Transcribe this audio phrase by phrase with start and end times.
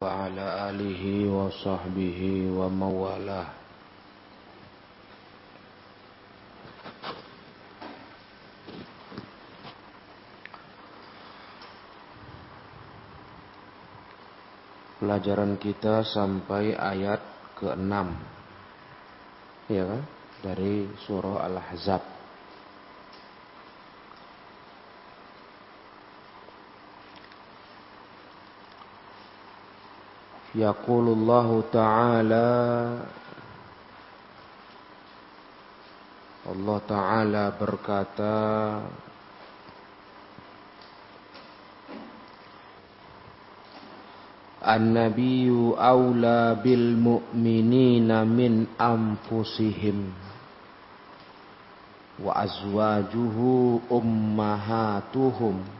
[0.00, 2.20] وعلى آله وصحبه
[2.56, 3.46] ومواله
[15.00, 17.20] Pelajaran kita sampai ayat
[17.60, 17.92] ke-6
[19.68, 20.02] Ya kan?
[20.40, 22.00] Dari surah Al-Ahzab
[30.50, 32.48] Yaqulullahu ta'ala.
[36.50, 38.38] Allah Ta'ala berkata
[44.60, 50.12] An-nabiyyu awla bil mu'minina min anfusihim
[52.20, 55.79] wa azwajuhu ummahatuhum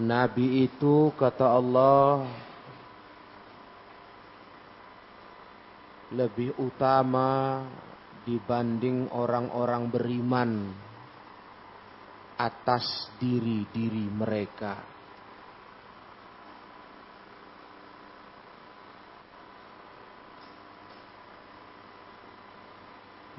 [0.00, 2.24] Nabi itu kata Allah
[6.16, 7.60] lebih utama
[8.24, 10.50] dibanding orang-orang beriman
[12.40, 14.80] atas diri-diri mereka.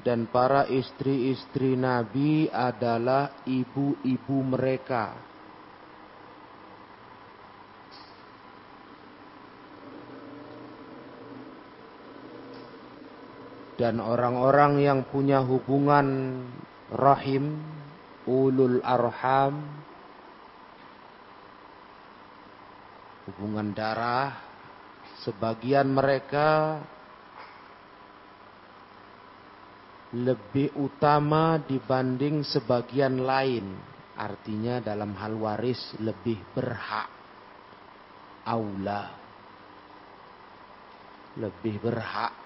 [0.02, 5.31] Dan para istri-istri Nabi adalah ibu-ibu mereka.
[13.80, 16.38] Dan orang-orang yang punya hubungan
[16.92, 17.56] rahim
[18.28, 19.64] ulul arham
[23.26, 24.36] hubungan darah
[25.24, 26.82] sebagian mereka
[30.12, 33.64] lebih utama dibanding sebagian lain.
[34.12, 37.08] Artinya dalam hal waris lebih berhak.
[38.44, 39.08] Aula.
[41.40, 42.41] Lebih berhak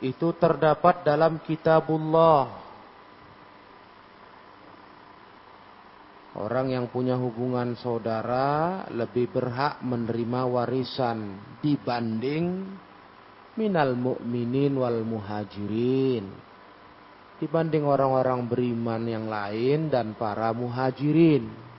[0.00, 2.60] itu terdapat dalam kitabullah.
[6.40, 12.70] Orang yang punya hubungan saudara lebih berhak menerima warisan dibanding
[13.58, 16.30] minal mu'minin wal muhajirin.
[17.42, 21.69] Dibanding orang-orang beriman yang lain dan para muhajirin.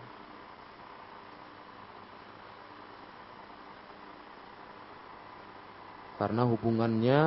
[6.21, 7.21] Karena hubungannya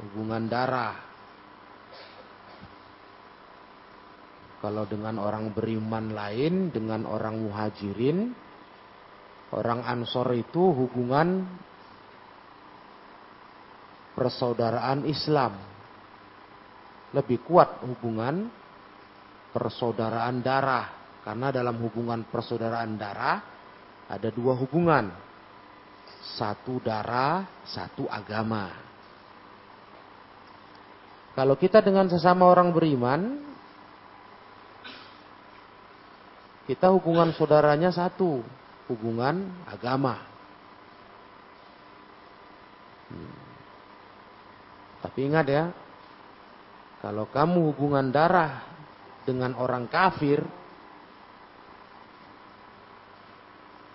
[0.00, 0.96] hubungan darah.
[4.64, 8.32] Kalau dengan orang beriman lain, dengan orang muhajirin,
[9.52, 11.44] orang ansor itu hubungan
[14.16, 15.52] persaudaraan Islam.
[17.12, 18.48] Lebih kuat hubungan
[19.52, 20.88] persaudaraan darah.
[21.20, 23.38] Karena dalam hubungan persaudaraan darah
[24.08, 25.31] ada dua hubungan
[26.22, 28.70] satu darah, satu agama.
[31.34, 33.40] Kalau kita dengan sesama orang beriman,
[36.70, 38.44] kita hubungan saudaranya satu,
[38.86, 40.22] hubungan agama.
[43.10, 43.34] Hmm.
[45.02, 45.64] Tapi ingat ya,
[47.02, 48.62] kalau kamu hubungan darah
[49.26, 50.44] dengan orang kafir,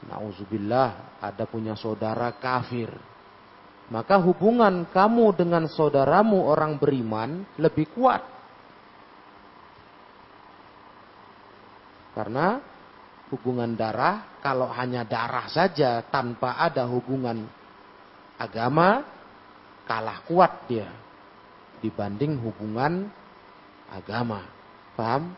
[0.08, 2.88] Nauzubillah, ada punya saudara kafir.
[3.88, 8.24] Maka hubungan kamu dengan saudaramu orang beriman lebih kuat.
[12.16, 12.60] Karena
[13.32, 17.48] hubungan darah, kalau hanya darah saja tanpa ada hubungan
[18.40, 19.06] agama,
[19.88, 20.90] kalah kuat dia
[21.80, 23.08] dibanding hubungan
[23.92, 24.44] agama.
[24.98, 25.34] Paham?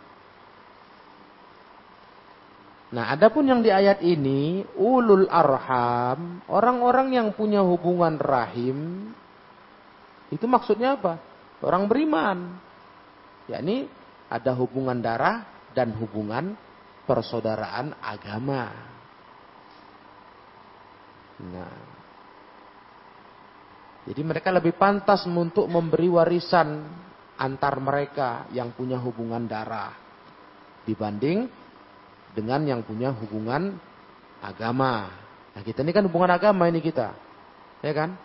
[2.89, 9.09] Nah, adapun yang di ayat ini ulul arham, orang-orang yang punya hubungan rahim
[10.33, 11.21] itu maksudnya apa?
[11.61, 12.57] Orang beriman.
[13.49, 13.89] yakni
[14.29, 15.41] ada hubungan darah
[15.73, 16.53] dan hubungan
[17.09, 18.69] persaudaraan agama.
[21.39, 21.77] Nah,
[24.05, 26.85] jadi mereka lebih pantas untuk memberi warisan
[27.37, 29.93] antar mereka yang punya hubungan darah
[30.85, 31.49] dibanding
[32.33, 33.77] dengan yang punya hubungan
[34.39, 35.11] agama.
[35.55, 37.13] Nah, kita ini kan hubungan agama ini kita.
[37.83, 38.15] Ya kan?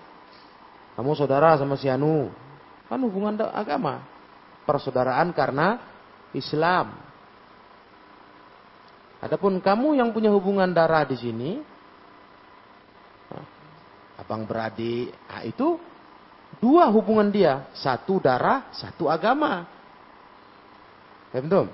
[0.95, 2.31] Kamu saudara sama si Anu.
[2.87, 4.05] Kan hubungan agama.
[4.65, 5.81] Persaudaraan karena
[6.33, 6.95] Islam.
[9.25, 11.57] Adapun kamu yang punya hubungan darah di sini,
[14.21, 15.81] abang beradik, nah itu
[16.61, 19.65] dua hubungan dia, satu darah, satu agama.
[21.33, 21.73] Ya betul?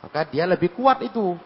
[0.00, 1.36] Maka dia lebih kuat itu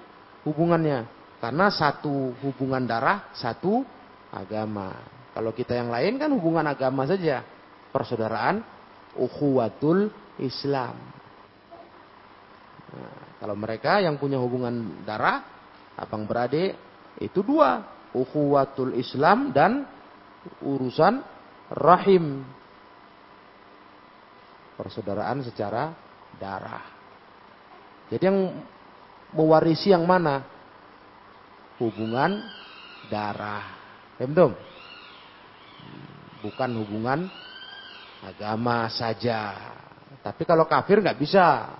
[0.47, 1.07] hubungannya.
[1.43, 3.85] Karena satu hubungan darah, satu
[4.33, 4.95] agama.
[5.35, 7.43] Kalau kita yang lain kan hubungan agama saja.
[7.91, 8.63] Persaudaraan,
[9.19, 10.95] ukhuwatul Islam.
[12.95, 15.43] Nah, kalau mereka yang punya hubungan darah,
[15.99, 16.79] abang beradik,
[17.19, 17.83] itu dua.
[18.15, 19.83] Ukhuwatul Islam dan
[20.63, 21.19] urusan
[21.75, 22.47] rahim.
[24.79, 25.91] Persaudaraan secara
[26.39, 26.94] darah.
[28.15, 28.55] Jadi yang
[29.35, 30.47] mewarisi yang mana?
[31.83, 32.47] Hubungan
[33.11, 33.75] darah.
[34.23, 34.31] Ya
[36.39, 37.27] Bukan hubungan
[38.23, 39.59] agama saja.
[40.23, 41.75] Tapi kalau kafir nggak bisa.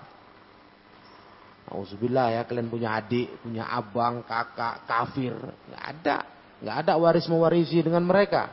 [1.71, 5.31] Alhamdulillah ya kalian punya adik, punya abang, kakak, kafir.
[5.71, 6.17] nggak ada.
[6.59, 8.51] nggak ada waris mewarisi dengan mereka.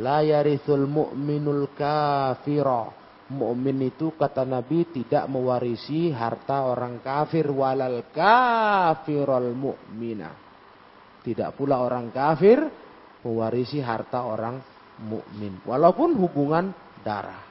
[0.00, 2.99] La yarithul mu'minul kafira
[3.30, 10.30] mukmin itu kata Nabi tidak mewarisi harta orang kafir walal kafirul mu'mina.
[11.22, 12.58] Tidak pula orang kafir
[13.22, 14.58] mewarisi harta orang
[15.06, 16.74] mukmin walaupun hubungan
[17.06, 17.48] darah.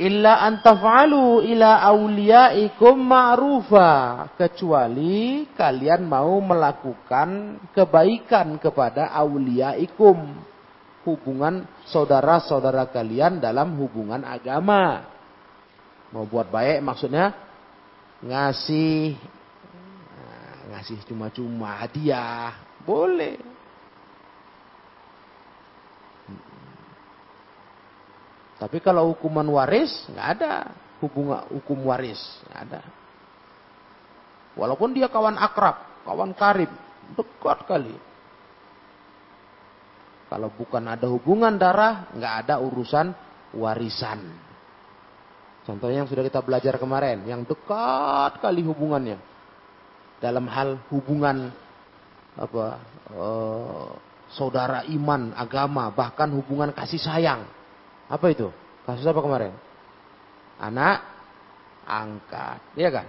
[0.00, 3.90] Illa antaf'alu ila awliyaikum ma'rufa.
[4.32, 10.48] Kecuali kalian mau melakukan kebaikan kepada awliyaikum
[11.04, 15.06] hubungan saudara-saudara kalian dalam hubungan agama.
[16.10, 17.32] Mau buat baik maksudnya
[18.20, 19.16] ngasih
[20.12, 22.52] nah, ngasih cuma-cuma hadiah,
[22.84, 23.38] boleh.
[28.60, 30.68] Tapi kalau hukuman waris nggak ada
[31.00, 32.82] hubungan hukum waris nggak ada.
[34.52, 36.68] Walaupun dia kawan akrab, kawan karib,
[37.16, 37.96] dekat kali.
[40.30, 43.10] Kalau bukan ada hubungan darah, nggak ada urusan
[43.58, 44.30] warisan.
[45.66, 49.18] Contohnya yang sudah kita belajar kemarin, yang dekat kali hubungannya
[50.22, 51.50] dalam hal hubungan
[52.38, 52.64] apa
[53.10, 53.90] uh,
[54.32, 57.44] saudara iman, agama, bahkan hubungan kasih sayang.
[58.06, 58.48] Apa itu?
[58.86, 59.52] Kasus apa kemarin?
[60.62, 61.02] Anak
[61.84, 63.06] angkat, iya kan?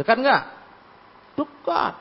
[0.00, 0.42] Dekat nggak?
[1.36, 1.94] Dekat.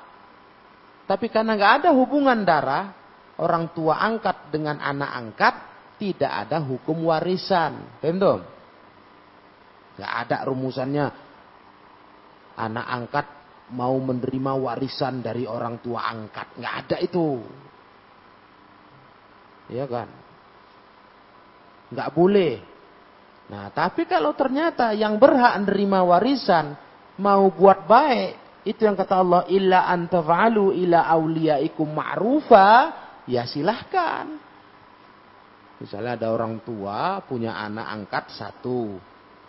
[1.07, 2.96] Tapi karena nggak ada hubungan darah,
[3.41, 5.55] orang tua angkat dengan anak angkat
[5.97, 8.01] tidak ada hukum warisan.
[8.01, 8.41] Paham
[9.97, 11.05] Gak ada rumusannya
[12.57, 13.25] anak angkat
[13.73, 16.53] mau menerima warisan dari orang tua angkat.
[16.61, 17.41] Gak ada itu.
[19.73, 20.07] Ya kan?
[21.89, 22.61] Gak boleh.
[23.47, 26.77] Nah, tapi kalau ternyata yang berhak menerima warisan
[27.17, 28.31] mau buat baik,
[28.67, 32.67] itu yang kata Allah illa antafa'alu ila auliyaikum ma'rufa
[33.27, 34.39] ya silahkan.
[35.77, 38.97] Misalnya ada orang tua punya anak angkat satu,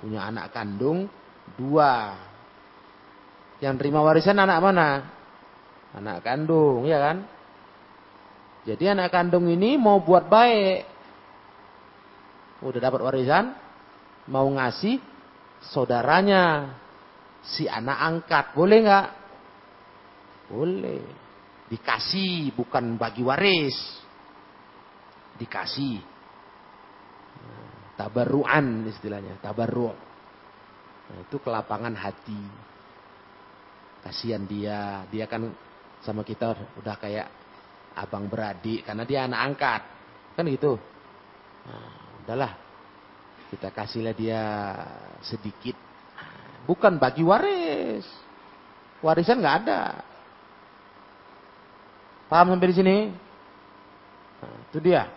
[0.03, 1.09] punya anak kandung
[1.57, 2.19] dua.
[3.65, 4.89] Yang terima warisan anak mana?
[5.97, 7.25] Anak kandung, ya kan?
[8.69, 10.85] Jadi anak kandung ini mau buat baik.
[12.61, 13.57] Udah dapat warisan,
[14.29, 15.01] mau ngasih
[15.73, 16.77] saudaranya
[17.41, 19.09] si anak angkat, boleh nggak?
[20.53, 21.28] Boleh.
[21.69, 23.77] Dikasih bukan bagi waris.
[25.37, 26.01] Dikasih.
[27.99, 29.91] Tabarruan istilahnya, tabarru.
[31.09, 32.43] Nah, itu kelapangan hati.
[34.01, 35.51] Kasihan dia, dia kan
[36.01, 37.27] sama kita udah kayak
[37.99, 39.83] abang beradik karena dia anak angkat.
[40.39, 40.79] Kan gitu.
[41.67, 41.91] Nah,
[42.23, 42.53] udahlah.
[43.49, 44.43] Kita kasihlah dia
[45.25, 45.75] sedikit.
[46.69, 48.07] Bukan bagi waris.
[49.01, 49.83] Warisan nggak ada.
[52.29, 52.97] Paham sampai di sini?
[54.39, 55.09] Nah, itu dia.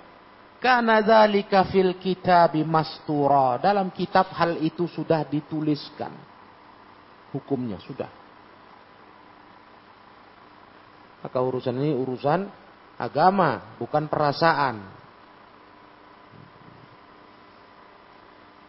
[0.64, 3.60] Karena dzalika fil kitab mastura.
[3.60, 6.14] Dalam kitab hal itu sudah dituliskan.
[7.36, 8.10] Hukumnya sudah.
[11.22, 12.50] Maka urusan ini urusan
[12.98, 14.76] agama, bukan perasaan.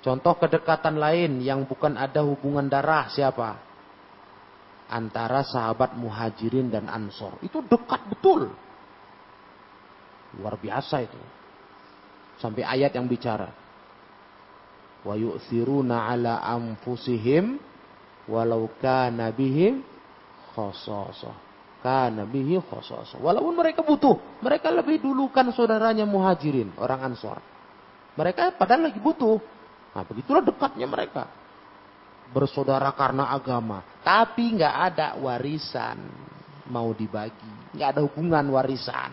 [0.03, 3.72] Contoh kedekatan lain yang bukan ada hubungan darah siapa?
[4.93, 7.41] Antara sahabat muhajirin dan ansor.
[7.41, 8.53] Itu dekat betul.
[10.37, 11.21] Luar biasa itu.
[12.37, 13.49] Sampai ayat yang bicara.
[15.03, 17.57] Wa yu'thiruna ala anfusihim
[18.29, 19.81] walau kana bihim
[20.53, 21.53] khasasah.
[21.83, 22.63] Kana bihi.
[23.19, 27.43] Walaupun mereka butuh, mereka lebih dulukan saudaranya muhajirin, orang ansor.
[28.15, 29.43] Mereka padahal lagi butuh.
[29.93, 31.27] Nah, begitulah dekatnya mereka.
[32.33, 33.85] Bersaudara karena agama.
[34.01, 36.01] Tapi nggak ada warisan
[36.73, 37.77] mau dibagi.
[37.77, 39.13] nggak ada hubungan warisan.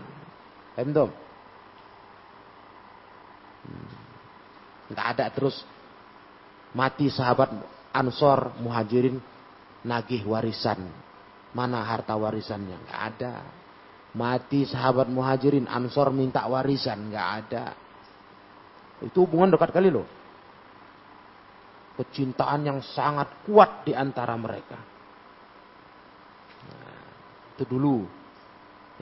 [0.75, 1.11] Paham
[3.67, 3.91] hmm.
[4.95, 5.59] Nggak ada terus
[6.71, 7.51] mati sahabat
[7.91, 9.19] Ansor Muhajirin
[9.83, 10.87] nagih warisan.
[11.51, 12.77] Mana harta warisannya?
[12.87, 13.35] Nggak ada.
[14.09, 17.65] Mati sahabat Muhajirin Ansor minta warisan, nggak ada.
[19.05, 20.05] Itu hubungan dekat kali loh.
[21.99, 24.79] Kecintaan yang sangat kuat di antara mereka.
[26.71, 27.03] Nah,
[27.59, 28.07] itu dulu.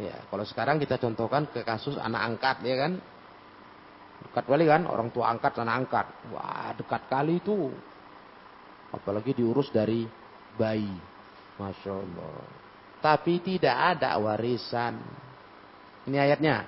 [0.01, 2.97] Ya, kalau sekarang kita contohkan ke kasus anak angkat ya kan.
[4.17, 6.07] Dekat kali kan, orang tua angkat, anak angkat.
[6.33, 7.69] Wah, dekat kali itu.
[8.89, 10.09] Apalagi diurus dari
[10.57, 10.97] bayi.
[11.61, 12.41] Masya Allah.
[12.97, 14.97] Tapi tidak ada warisan.
[16.09, 16.65] Ini ayatnya.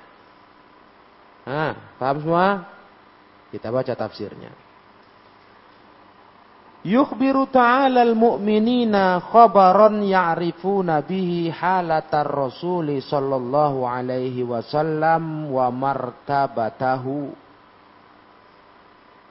[1.50, 2.70] Nah, paham semua?
[3.50, 4.69] Kita baca tafsirnya.
[6.80, 17.36] Yukhbiru ta'ala al-mu'minina khabaran ya'rifuna bihi halatar rasuli sallallahu alaihi wasallam wa martabatahu.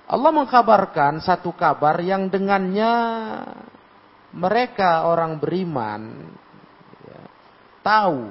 [0.08, 2.92] Allah mengkabarkan satu kabar yang dengannya
[4.36, 6.28] mereka orang beriman
[7.08, 7.22] ya,
[7.80, 8.28] tahu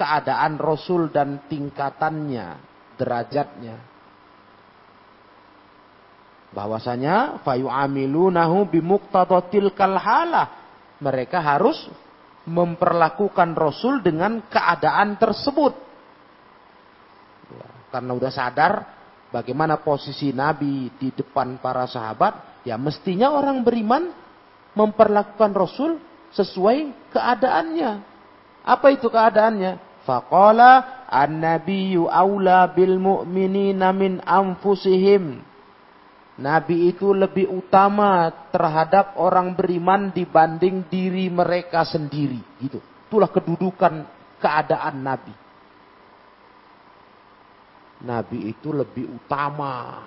[0.00, 2.56] keadaan Rasul dan tingkatannya,
[2.96, 3.89] derajatnya.
[6.50, 10.50] Bahwasanya fayu'amilunahu bimuqtadatil kalhalah.
[10.98, 11.78] Mereka harus
[12.44, 15.72] memperlakukan Rasul dengan keadaan tersebut.
[17.54, 18.72] Ya, karena udah sadar
[19.30, 24.10] bagaimana posisi Nabi di depan para sahabat, ya mestinya orang beriman
[24.74, 26.02] memperlakukan Rasul
[26.34, 27.90] sesuai keadaannya.
[28.66, 30.04] Apa itu keadaannya?
[30.04, 35.49] Faqala an-nabiyyu aula bil mu'minina min anfusihim.
[36.40, 42.40] Nabi itu lebih utama terhadap orang beriman dibanding diri mereka sendiri.
[42.56, 42.80] Gitu.
[42.80, 44.08] Itulah kedudukan
[44.40, 45.34] keadaan Nabi.
[48.08, 50.00] Nabi itu lebih utama.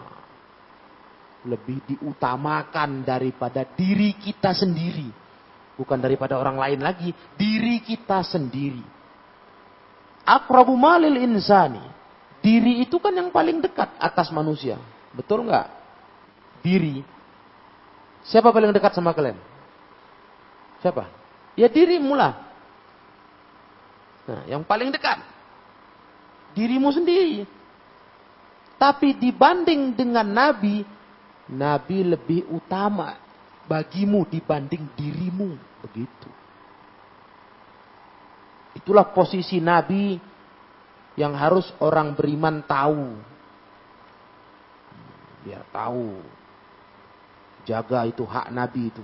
[1.46, 5.14] Lebih diutamakan daripada diri kita sendiri.
[5.78, 7.14] Bukan daripada orang lain lagi.
[7.38, 8.82] Diri kita sendiri.
[10.26, 11.84] Akrabu malil insani.
[12.42, 14.82] Diri itu kan yang paling dekat atas manusia.
[15.14, 15.83] Betul nggak?
[16.64, 17.04] Diri.
[18.24, 19.36] Siapa paling dekat sama kalian?
[20.80, 21.06] Siapa?
[21.60, 22.40] Ya diri mula.
[24.24, 25.20] Nah, yang paling dekat.
[26.56, 27.44] Dirimu sendiri.
[28.80, 30.84] Tapi dibanding dengan Nabi,
[31.52, 33.16] Nabi lebih utama
[33.68, 35.56] bagimu dibanding dirimu.
[35.84, 36.30] Begitu.
[38.80, 40.18] Itulah posisi Nabi
[41.20, 43.20] yang harus orang beriman tahu.
[45.44, 46.24] Biar tahu.
[47.64, 49.04] Jaga itu hak Nabi itu.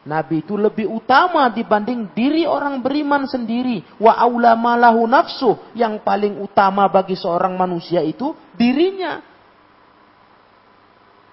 [0.00, 3.84] Nabi itu lebih utama dibanding diri orang beriman sendiri.
[4.00, 5.60] Wa aula malahu nafsu.
[5.76, 9.20] Yang paling utama bagi seorang manusia itu dirinya.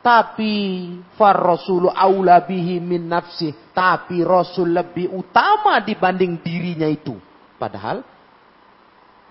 [0.03, 0.55] Tapi
[1.15, 3.55] far rasulu aula bihi min nafsi.
[3.71, 7.15] Tapi rasul lebih utama dibanding dirinya itu.
[7.55, 8.03] Padahal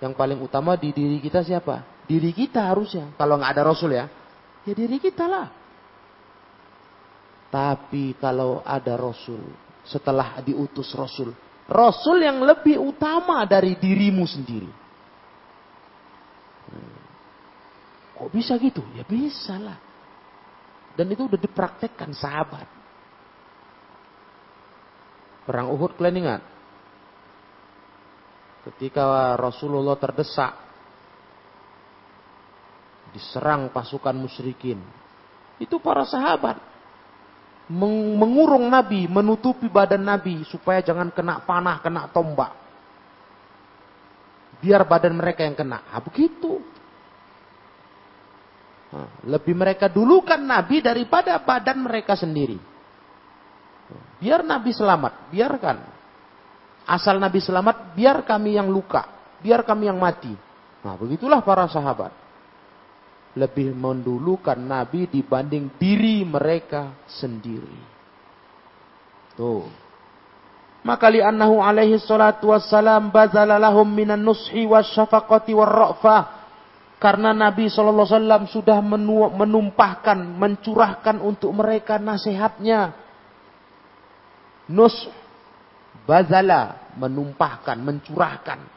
[0.00, 1.84] yang paling utama di diri kita siapa?
[2.08, 3.12] Diri kita harusnya.
[3.20, 4.08] Kalau nggak ada rasul ya.
[4.64, 5.65] Ya diri kita lah.
[7.56, 9.40] Tapi kalau ada Rasul,
[9.88, 11.32] setelah diutus Rasul,
[11.64, 14.68] Rasul yang lebih utama dari dirimu sendiri.
[16.68, 17.00] Hmm.
[18.12, 18.84] Kok bisa gitu?
[18.92, 19.80] Ya bisa lah.
[21.00, 22.68] Dan itu udah dipraktekkan sahabat.
[25.48, 26.42] Perang Uhud kalian ingat?
[28.68, 30.52] Ketika Rasulullah terdesak,
[33.16, 34.76] diserang pasukan musyrikin.
[35.56, 36.75] Itu para sahabat
[37.70, 42.52] mengurung Nabi, menutupi badan Nabi supaya jangan kena panah, kena tombak.
[44.62, 45.82] Biar badan mereka yang kena.
[45.90, 46.62] Ah, begitu.
[49.26, 52.56] Lebih mereka dulukan Nabi daripada badan mereka sendiri.
[54.22, 55.76] Biar Nabi selamat, biarkan.
[56.86, 59.04] Asal Nabi selamat, biar kami yang luka,
[59.42, 60.32] biar kami yang mati.
[60.86, 62.25] Nah, begitulah para sahabat
[63.36, 67.78] lebih mendulukan Nabi dibanding diri mereka sendiri.
[69.36, 69.68] Tuh.
[70.80, 76.22] Maka li'annahu alaihi salatu wassalam bazala lahum minan nushi syafaqati war ra'fah.
[76.96, 78.80] Karena Nabi SAW sudah
[79.36, 82.96] menumpahkan, mencurahkan untuk mereka nasihatnya.
[84.72, 84.96] Nus,
[86.08, 88.75] bazala, menumpahkan, mencurahkan.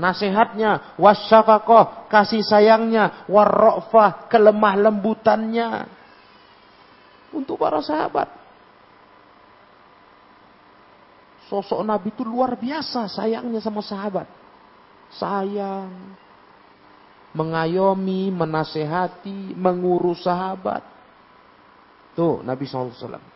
[0.00, 5.70] Nasihatnya, wasyafaqah, kasih sayangnya, warrofah, kelemah lembutannya.
[7.32, 8.28] Untuk para sahabat.
[11.48, 14.24] Sosok Nabi itu luar biasa sayangnya sama sahabat.
[15.12, 16.16] Sayang,
[17.36, 20.84] mengayomi, menasehati, mengurus sahabat.
[22.12, 23.31] Tuh Nabi SAW.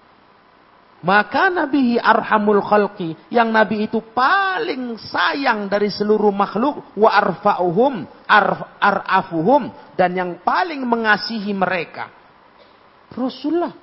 [1.04, 3.12] Maka Nabi arhamul khalqi.
[3.28, 6.96] Yang Nabi itu paling sayang dari seluruh makhluk.
[6.96, 8.08] Wa arfa'uhum.
[8.24, 9.68] Arf, ar'afuhum.
[9.92, 12.08] Dan yang paling mengasihi mereka.
[13.12, 13.76] Rasulullah.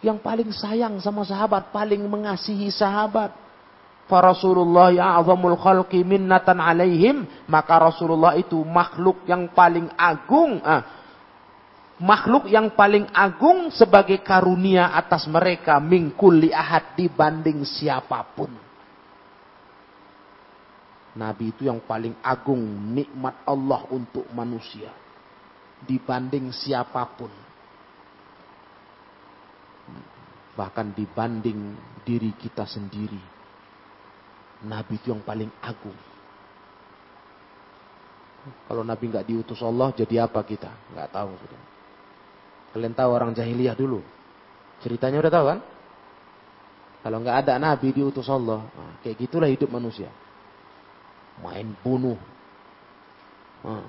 [0.00, 1.74] Yang paling sayang sama sahabat.
[1.74, 3.34] Paling mengasihi sahabat.
[4.10, 7.26] Rasulullah ya'zamul khalqi minnatan alaihim.
[7.46, 10.58] Maka Rasulullah itu makhluk yang paling agung.
[10.66, 10.99] Ah,
[12.00, 15.78] makhluk yang paling agung sebagai karunia atas mereka.
[15.78, 18.50] Mingkuli ahad dibanding siapa pun.
[21.10, 22.62] Nabi itu yang paling agung
[22.96, 24.90] nikmat Allah untuk manusia.
[25.84, 27.32] Dibanding siapa pun.
[30.56, 33.40] Bahkan dibanding diri kita sendiri
[34.60, 35.96] Nabi itu yang paling agung.
[38.68, 40.68] Kalau Nabi nggak diutus Allah, jadi apa kita?
[40.92, 41.62] Nggak tahu sudah.
[42.70, 43.98] Kalian tahu orang jahiliyah dulu?
[44.80, 45.58] Ceritanya udah tahu kan?
[47.00, 50.12] Kalau nggak ada Nabi diutus Allah, nah, kayak gitulah hidup manusia.
[51.40, 52.20] Main bunuh,
[53.64, 53.88] nah,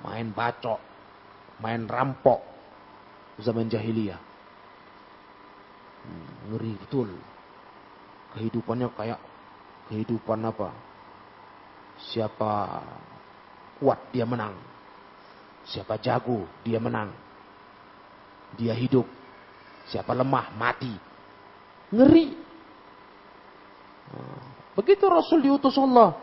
[0.00, 0.80] main bacok,
[1.60, 2.40] main rampok,
[3.36, 4.16] zaman jahiliyah.
[6.00, 7.12] Hmm, ngeri betul.
[8.32, 9.20] Kehidupannya kayak
[9.92, 10.72] kehidupan apa?
[12.00, 12.80] Siapa
[13.76, 14.56] kuat dia menang.
[15.68, 17.12] Siapa jago dia menang.
[18.58, 19.06] Dia hidup.
[19.90, 20.94] Siapa lemah mati.
[21.90, 22.26] Ngeri.
[24.10, 24.42] Nah,
[24.74, 26.14] begitu Rasul diutus Allah.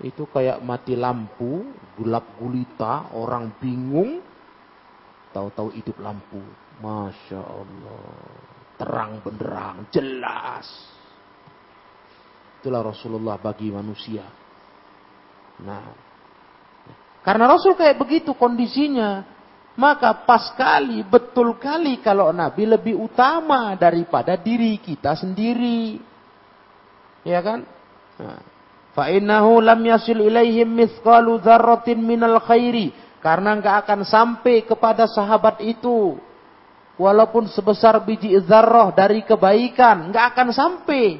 [0.00, 1.66] Itu kayak mati lampu,
[2.00, 4.24] gelap gulita, orang bingung.
[5.30, 6.42] Tahu-tahu hidup lampu.
[6.80, 8.04] Masya Allah.
[8.80, 10.66] Terang benderang, jelas.
[12.60, 14.24] Itulah Rasulullah bagi manusia.
[15.60, 15.84] Nah,
[17.20, 19.24] karena Rasul kayak begitu kondisinya,
[19.80, 25.96] maka pas kali, betul kali kalau Nabi lebih utama daripada diri kita sendiri.
[27.24, 27.64] Ya kan?
[28.20, 28.40] Nah,
[28.92, 32.92] Fa'innahu lam yasil ilaihim mithqalu dzarratin minal khairi.
[33.24, 36.20] Karena enggak akan sampai kepada sahabat itu.
[37.00, 40.12] Walaupun sebesar biji zarrah dari kebaikan.
[40.12, 41.16] Enggak akan sampai.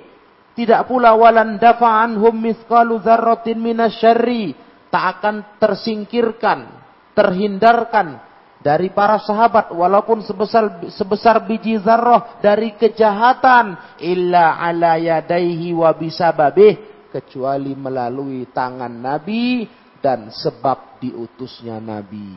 [0.53, 4.53] Tidak pula walan dafa'an hum mithqalu dzarratin minasyarri.
[4.91, 6.67] Tak akan tersingkirkan,
[7.15, 8.30] terhindarkan
[8.61, 16.77] dari para sahabat walaupun sebesar sebesar biji zarrah dari kejahatan illa ala yadaihi wa bisababih
[17.09, 19.65] kecuali melalui tangan Nabi
[20.05, 22.37] dan sebab diutusnya Nabi.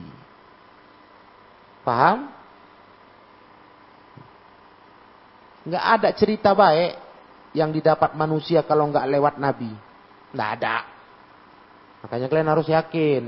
[1.83, 2.31] Paham?
[5.63, 6.99] Enggak ada cerita baik
[7.55, 9.71] yang didapat manusia kalau nggak lewat Nabi?
[10.31, 10.77] Nggak ada.
[12.03, 13.23] Makanya kalian harus yakin.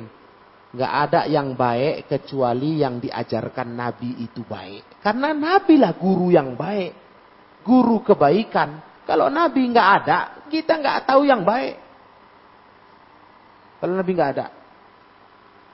[0.75, 4.99] Nggak ada yang baik kecuali yang diajarkan Nabi itu baik.
[4.99, 6.91] Karena Nabi lah guru yang baik.
[7.63, 8.83] Guru kebaikan.
[9.07, 10.19] Kalau Nabi nggak ada,
[10.51, 11.79] kita nggak tahu yang baik.
[13.79, 14.47] Kalau Nabi nggak ada.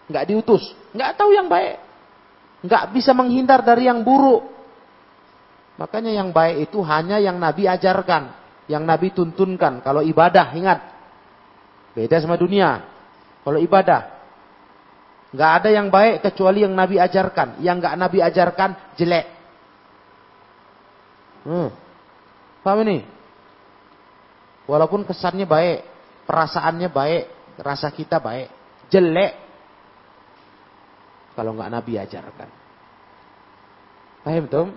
[0.05, 0.63] Nggak diutus.
[0.93, 1.81] Nggak tahu yang baik.
[2.61, 4.45] Nggak bisa menghindar dari yang buruk.
[5.81, 8.37] Makanya yang baik itu hanya yang Nabi ajarkan
[8.69, 9.81] yang Nabi tuntunkan.
[9.81, 10.79] Kalau ibadah, ingat.
[11.91, 12.85] Beda sama dunia.
[13.41, 14.20] Kalau ibadah.
[15.31, 17.63] Nggak ada yang baik kecuali yang Nabi ajarkan.
[17.63, 19.25] Yang nggak Nabi ajarkan, jelek.
[21.47, 21.69] Hmm.
[22.61, 23.07] Paham ini?
[24.67, 25.87] Walaupun kesannya baik.
[26.27, 27.23] Perasaannya baik.
[27.63, 28.51] Rasa kita baik.
[28.91, 29.33] Jelek.
[31.31, 32.49] Kalau nggak Nabi ajarkan.
[34.21, 34.67] Paham tuh?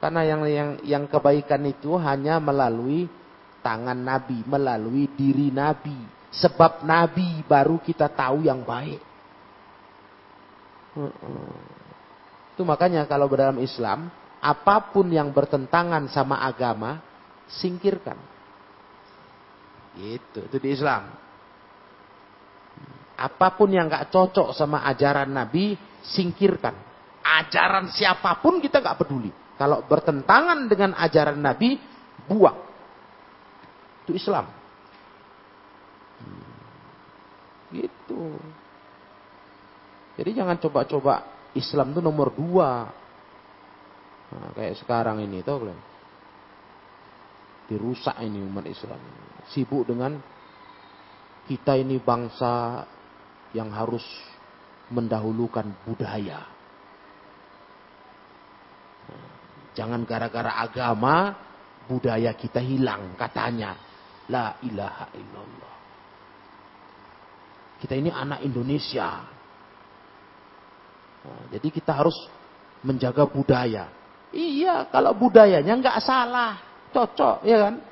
[0.00, 3.08] Karena yang yang yang kebaikan itu hanya melalui
[3.64, 5.96] tangan Nabi, melalui diri Nabi.
[6.34, 8.98] Sebab Nabi baru kita tahu yang baik.
[12.54, 14.10] Itu makanya kalau dalam Islam,
[14.42, 17.02] apa pun yang bertentangan sama agama,
[17.46, 18.18] singkirkan.
[19.94, 21.06] Itu, itu di Islam.
[23.14, 26.74] Apa pun yang gak cocok sama ajaran Nabi, singkirkan.
[27.22, 29.30] Ajaran siapa pun kita gak peduli.
[29.54, 31.78] Kalau bertentangan dengan ajaran Nabi,
[32.26, 32.58] buang.
[34.02, 34.63] Itu Islam.
[37.74, 38.24] Gitu.
[40.14, 41.14] Jadi jangan coba-coba
[41.58, 42.86] Islam itu nomor dua.
[44.30, 45.80] Nah, kayak sekarang ini, tau kalian?
[47.66, 49.00] Dirusak ini umat Islam.
[49.50, 50.14] Sibuk dengan
[51.50, 52.84] kita ini bangsa
[53.50, 54.04] yang harus
[54.94, 56.46] mendahulukan budaya.
[59.74, 61.34] Jangan gara-gara agama
[61.90, 63.74] budaya kita hilang katanya.
[64.30, 65.73] La ilaha illallah.
[67.84, 69.20] Kita ini anak Indonesia.
[71.20, 72.16] Nah, jadi kita harus
[72.80, 73.92] menjaga budaya.
[74.32, 76.64] Iya, kalau budayanya nggak salah,
[76.96, 77.84] cocok, ya kan?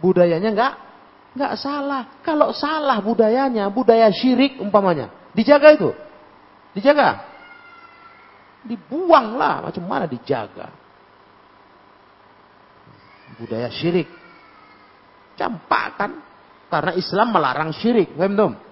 [0.00, 0.74] Budayanya nggak
[1.36, 2.16] nggak salah.
[2.24, 5.92] Kalau salah budayanya, budaya syirik umpamanya, dijaga itu,
[6.72, 7.28] dijaga,
[8.64, 9.68] dibuang lah.
[9.68, 10.72] Macam mana dijaga?
[13.36, 14.08] Budaya syirik,
[15.36, 16.24] campakkan
[16.72, 18.63] karena Islam melarang syirik, paham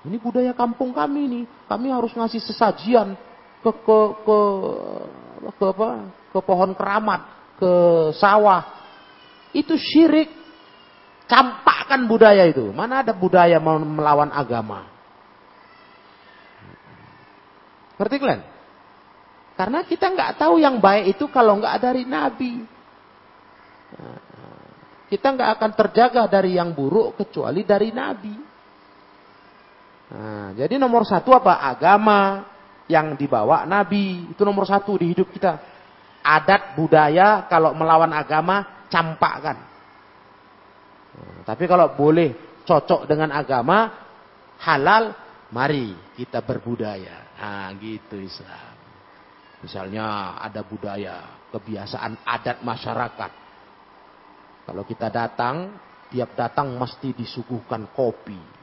[0.00, 1.44] Ini budaya kampung kami nih.
[1.68, 3.12] Kami harus ngasih sesajian
[3.60, 4.38] ke ke ke
[5.52, 5.90] ke apa?
[6.30, 7.20] Ke pohon keramat,
[7.60, 7.72] ke
[8.16, 8.64] sawah.
[9.52, 10.40] Itu syirik.
[11.30, 12.74] Campakkan budaya itu.
[12.74, 14.90] Mana ada budaya melawan agama?
[18.00, 18.42] Ngerti kalian?
[19.54, 22.64] Karena kita nggak tahu yang baik itu kalau nggak dari Nabi.
[25.12, 28.49] Kita nggak akan terjaga dari yang buruk kecuali dari Nabi.
[30.10, 31.62] Nah, jadi nomor satu apa?
[31.62, 32.42] Agama
[32.90, 34.34] yang dibawa Nabi.
[34.34, 35.58] Itu nomor satu di hidup kita.
[36.20, 39.56] Adat, budaya, kalau melawan agama, campakkan.
[41.14, 43.88] Nah, tapi kalau boleh cocok dengan agama,
[44.60, 45.14] halal,
[45.54, 47.38] mari kita berbudaya.
[47.40, 48.76] Nah, gitu Islam.
[49.64, 53.32] Misalnya ada budaya, kebiasaan adat masyarakat.
[54.66, 55.72] Kalau kita datang,
[56.12, 58.59] tiap datang mesti disuguhkan kopi.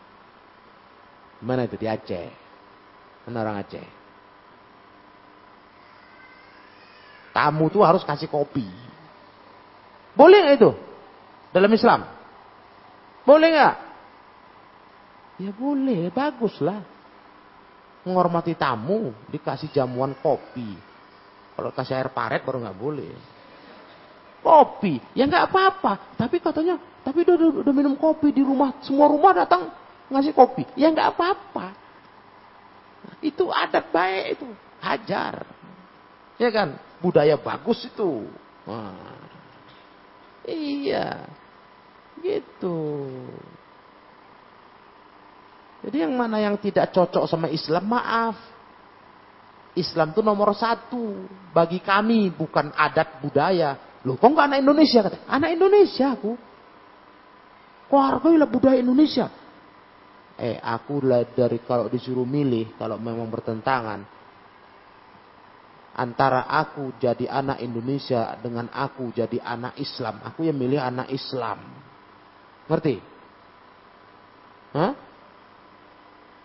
[1.42, 2.28] Mana itu di Aceh?
[3.30, 3.88] Mana orang Aceh?
[7.36, 8.66] Tamu tuh harus kasih kopi.
[10.18, 10.72] Boleh nggak itu?
[11.54, 12.02] Dalam Islam?
[13.22, 13.76] Boleh nggak?
[15.38, 16.82] Ya boleh, baguslah.
[18.02, 20.74] Menghormati tamu, dikasih jamuan kopi.
[21.54, 23.14] Kalau kasih air paret baru nggak boleh.
[24.42, 26.18] Kopi, ya nggak apa-apa.
[26.18, 29.70] Tapi katanya, tapi udah, udah, udah minum kopi di rumah, semua rumah datang
[30.12, 30.64] ngasih kopi.
[30.80, 31.76] Ya nggak apa-apa.
[33.20, 34.48] Itu adat baik itu.
[34.80, 35.44] Hajar.
[36.38, 36.78] Ya kan?
[37.02, 38.28] Budaya bagus itu.
[38.68, 39.18] Wah.
[40.48, 41.28] Iya.
[42.22, 42.80] Gitu.
[45.88, 48.38] Jadi yang mana yang tidak cocok sama Islam, maaf.
[49.78, 51.26] Islam itu nomor satu.
[51.54, 54.02] Bagi kami, bukan adat budaya.
[54.02, 55.00] Loh, kok nggak anak Indonesia?
[55.06, 55.18] Kata.
[55.30, 56.34] Anak Indonesia aku.
[57.88, 59.47] Kok hargailah budaya Indonesia
[60.38, 61.02] eh aku
[61.34, 64.06] dari kalau disuruh milih kalau memang bertentangan
[65.98, 71.58] antara aku jadi anak Indonesia dengan aku jadi anak Islam, aku yang milih anak Islam.
[72.70, 73.02] Ngerti?
[74.78, 74.94] Hah?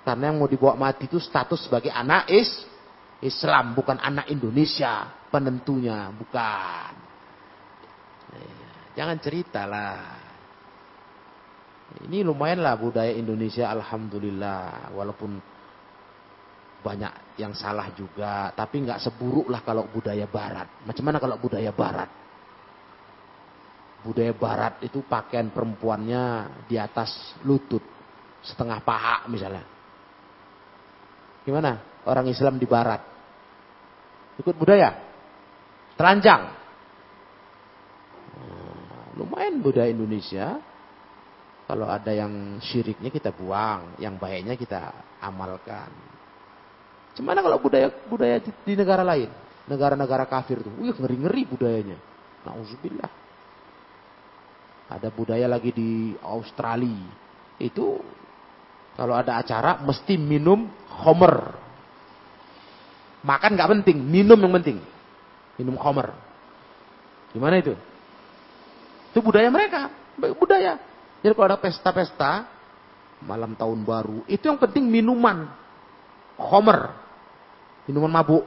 [0.03, 2.49] Karena yang mau dibawa mati itu status sebagai anak is
[3.21, 6.93] Islam, bukan anak Indonesia penentunya, bukan.
[8.35, 10.22] Eh, jangan cerita lah.
[11.93, 14.93] Ini lumayan lah budaya Indonesia Alhamdulillah.
[14.97, 15.31] Walaupun
[16.83, 18.51] banyak yang salah juga.
[18.57, 20.83] Tapi nggak seburuk lah kalau budaya barat.
[20.83, 22.11] Macam mana kalau budaya barat?
[24.03, 27.85] Budaya barat itu pakaian perempuannya di atas lutut.
[28.43, 29.63] Setengah paha misalnya.
[31.47, 32.99] Gimana orang Islam di barat?
[34.43, 34.91] Ikut budaya?
[35.95, 36.43] Telanjang?
[38.33, 40.59] Nah, lumayan budaya Indonesia
[41.73, 44.93] kalau ada yang syiriknya kita buang, yang baiknya kita
[45.25, 45.89] amalkan.
[47.17, 49.33] Gimana kalau budaya budaya di, di negara lain?
[49.65, 51.97] Negara-negara kafir tuh, wih ngeri-ngeri budayanya.
[52.45, 53.09] Nauzubillah.
[54.93, 57.09] Ada budaya lagi di Australia.
[57.57, 58.05] Itu
[58.93, 60.69] kalau ada acara mesti minum
[61.01, 61.57] homer.
[63.25, 64.77] Makan nggak penting, minum yang penting.
[65.57, 66.13] Minum homer.
[67.33, 67.73] Gimana itu?
[69.09, 69.89] Itu budaya mereka,
[70.37, 70.92] budaya.
[71.23, 72.51] Jadi kalau ada pesta-pesta,
[73.23, 75.47] malam tahun baru, itu yang penting minuman.
[76.35, 76.91] Homer.
[77.87, 78.45] Minuman mabuk.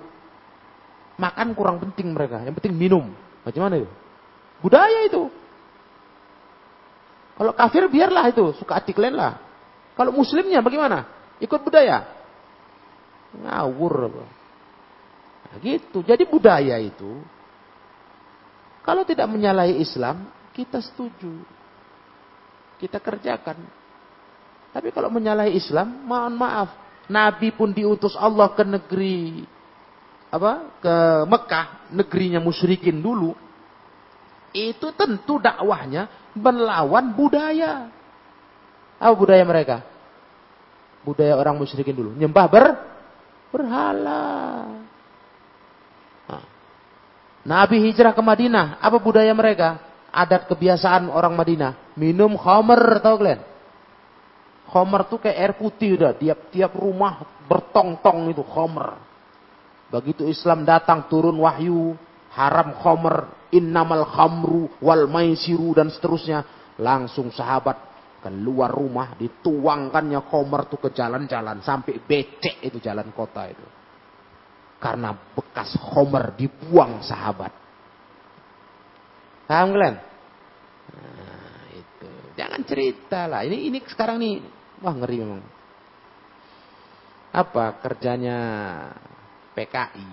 [1.15, 3.15] Makan kurang penting mereka, yang penting minum.
[3.47, 3.88] Bagaimana itu?
[4.59, 5.31] Budaya itu.
[7.39, 9.39] Kalau kafir biarlah itu, suka hati kalian lah.
[9.95, 11.07] Kalau muslimnya bagaimana?
[11.39, 12.03] Ikut budaya.
[13.35, 14.11] Ngawur.
[15.47, 16.03] Nah, gitu.
[16.03, 17.23] Jadi budaya itu,
[18.83, 21.55] kalau tidak menyalahi Islam, kita setuju
[22.79, 23.57] kita kerjakan.
[24.75, 26.69] Tapi kalau menyalahi Islam, mohon maaf.
[27.07, 29.45] Nabi pun diutus Allah ke negeri
[30.35, 30.95] apa ke
[31.31, 33.31] Mekah, negerinya musyrikin dulu.
[34.51, 37.88] Itu tentu dakwahnya melawan budaya.
[38.99, 39.83] Apa budaya mereka?
[41.07, 42.11] Budaya orang musyrikin dulu.
[42.19, 42.65] Nyembah ber
[43.53, 44.23] berhala.
[46.27, 46.43] Nah.
[47.47, 48.83] Nabi hijrah ke Madinah.
[48.83, 49.79] Apa budaya mereka?
[50.11, 51.85] Adat kebiasaan orang Madinah.
[51.95, 53.55] Minum khamer, tau kalian?
[54.65, 56.12] Khomer tuh kayak air putih udah.
[56.17, 58.97] Tiap-tiap rumah bertong-tong itu khomer.
[59.93, 61.95] Begitu Islam datang turun wahyu.
[62.34, 63.47] Haram khomer.
[63.55, 66.43] Innamal khamru wal maisiru dan seterusnya.
[66.81, 67.77] Langsung sahabat
[68.19, 71.62] keluar rumah dituangkannya khomer tuh ke jalan-jalan.
[71.63, 73.63] Sampai becek itu jalan kota itu.
[74.81, 77.53] Karena bekas khomer dibuang sahabat.
[79.45, 80.14] Paham kalian?
[82.36, 83.48] Jangan cerita lah.
[83.48, 84.36] Ini ini sekarang nih
[84.84, 85.43] Wah ngeri memang.
[87.36, 88.38] Apa kerjanya
[89.56, 90.10] PKI?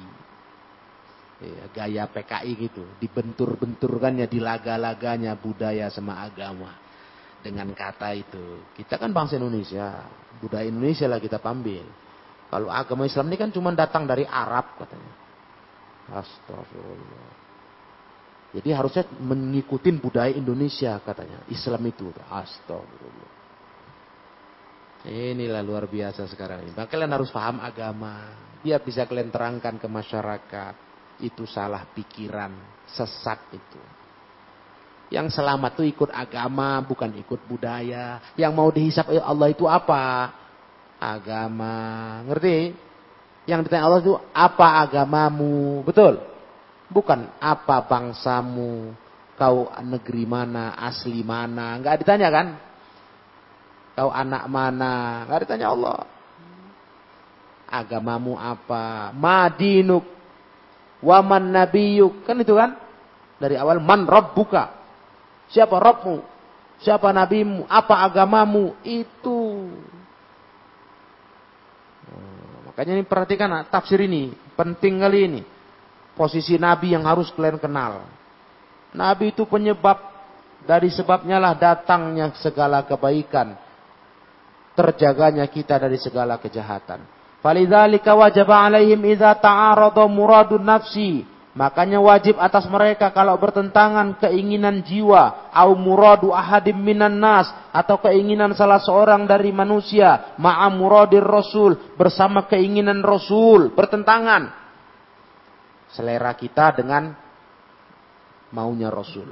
[1.42, 2.86] Ya, gaya PKI gitu.
[3.02, 6.78] Dibentur-benturkannya, dilaga-laganya budaya sama agama.
[7.42, 8.62] Dengan kata itu.
[8.78, 10.06] Kita kan bangsa Indonesia.
[10.38, 11.82] Budaya Indonesia lah kita pambil.
[12.46, 15.12] Kalau agama Islam ini kan cuma datang dari Arab katanya.
[16.22, 17.41] Astagfirullah.
[18.52, 21.40] Jadi harusnya mengikuti budaya Indonesia katanya.
[21.48, 22.12] Islam itu.
[22.28, 23.30] Astagfirullah.
[25.08, 26.72] Inilah luar biasa sekarang ini.
[26.76, 28.36] Kalian harus paham agama.
[28.60, 30.74] Biar bisa kalian terangkan ke masyarakat.
[31.24, 32.52] Itu salah pikiran.
[32.92, 33.80] Sesat itu.
[35.12, 38.20] Yang selamat itu ikut agama, bukan ikut budaya.
[38.36, 40.32] Yang mau dihisap Allah itu apa?
[41.00, 41.76] Agama.
[42.28, 42.72] Ngerti?
[43.48, 45.82] Yang ditanya Allah itu apa agamamu?
[45.84, 46.31] Betul?
[46.92, 48.92] Bukan apa bangsamu.
[49.40, 51.80] Kau negeri mana, asli mana.
[51.80, 52.46] Enggak ditanya kan?
[53.96, 55.24] Kau anak mana?
[55.28, 56.04] Gak ditanya Allah.
[57.72, 59.10] Agamamu apa?
[59.16, 60.04] Madinuk.
[61.00, 62.28] Waman nabiyuk.
[62.28, 62.76] Kan itu kan?
[63.40, 64.70] Dari awal man buka.
[65.50, 66.22] Siapa Robmu?
[66.80, 67.66] Siapa nabimu?
[67.68, 68.74] Apa agamamu?
[68.86, 69.68] Itu.
[72.06, 74.32] Hmm, makanya ini perhatikan tafsir ini.
[74.56, 75.40] Penting kali ini.
[76.12, 78.04] Posisi nabi yang harus kalian kenal.
[78.92, 80.12] Nabi itu penyebab.
[80.62, 83.58] Dari sebabnya lah datangnya segala kebaikan
[84.72, 87.04] terjaganya kita dari segala kejahatan.
[87.42, 91.26] Falidzalika wajib alaihim idza ta'arada muradun nafsi.
[91.52, 97.44] Makanya wajib atas mereka kalau bertentangan keinginan jiwa au muradu ahadim minan nas
[97.76, 104.61] atau keinginan salah seorang dari manusia ma'a muradir rasul bersama keinginan rasul bertentangan
[105.92, 107.12] selera kita dengan
[108.52, 109.28] maunya rasul.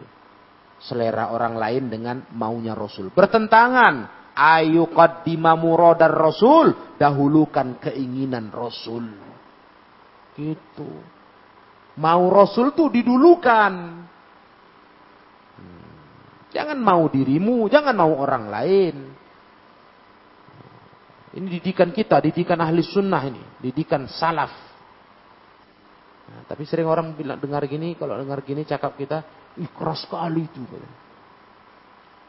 [0.81, 3.13] Selera orang lain dengan maunya rasul.
[3.13, 4.21] Bertentangan.
[4.33, 6.97] Ayu qaddima muradar rasul.
[6.97, 9.05] Dahulukan keinginan rasul.
[10.37, 10.91] Gitu.
[12.01, 14.09] Mau rasul tuh didulukan.
[16.51, 18.97] Jangan mau dirimu jangan mau orang lain.
[21.31, 23.43] Ini didikan kita didikan ahli sunnah ini.
[23.63, 24.70] Didikan salaf
[26.31, 29.27] nah, tapi sering orang bilang dengar gini kalau dengar gini cakap kita
[29.59, 30.63] ih keras sekali itu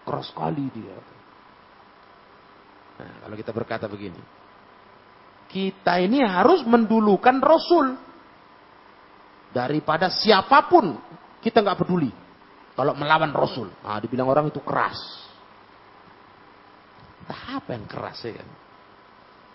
[0.02, 0.98] keras sekali dia
[3.02, 4.22] Nah, kalau kita berkata begini.
[5.50, 7.98] Kita ini harus mendulukan Rasul.
[9.50, 10.96] Daripada siapa pun.
[11.42, 12.14] Kita nggak peduli.
[12.78, 13.74] Kalau melawan Rasul.
[13.82, 15.02] Nah, dibilang orang itu keras.
[17.28, 18.50] Apa yang keras ya kan?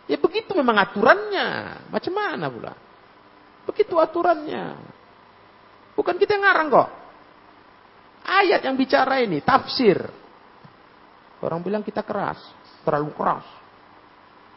[0.06, 1.46] Ya begitu memang aturannya.
[1.88, 2.72] Macam mana pula?
[3.66, 4.78] Begitu aturannya.
[5.98, 6.88] Bukan kita ngarang kok.
[8.26, 9.98] Ayat yang bicara ini, tafsir.
[11.42, 12.38] Orang bilang kita keras
[12.86, 13.46] terlalu keras.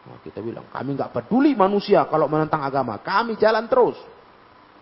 [0.05, 3.01] Nah, kita bilang, kami nggak peduli manusia kalau menentang agama.
[3.01, 3.97] Kami jalan terus.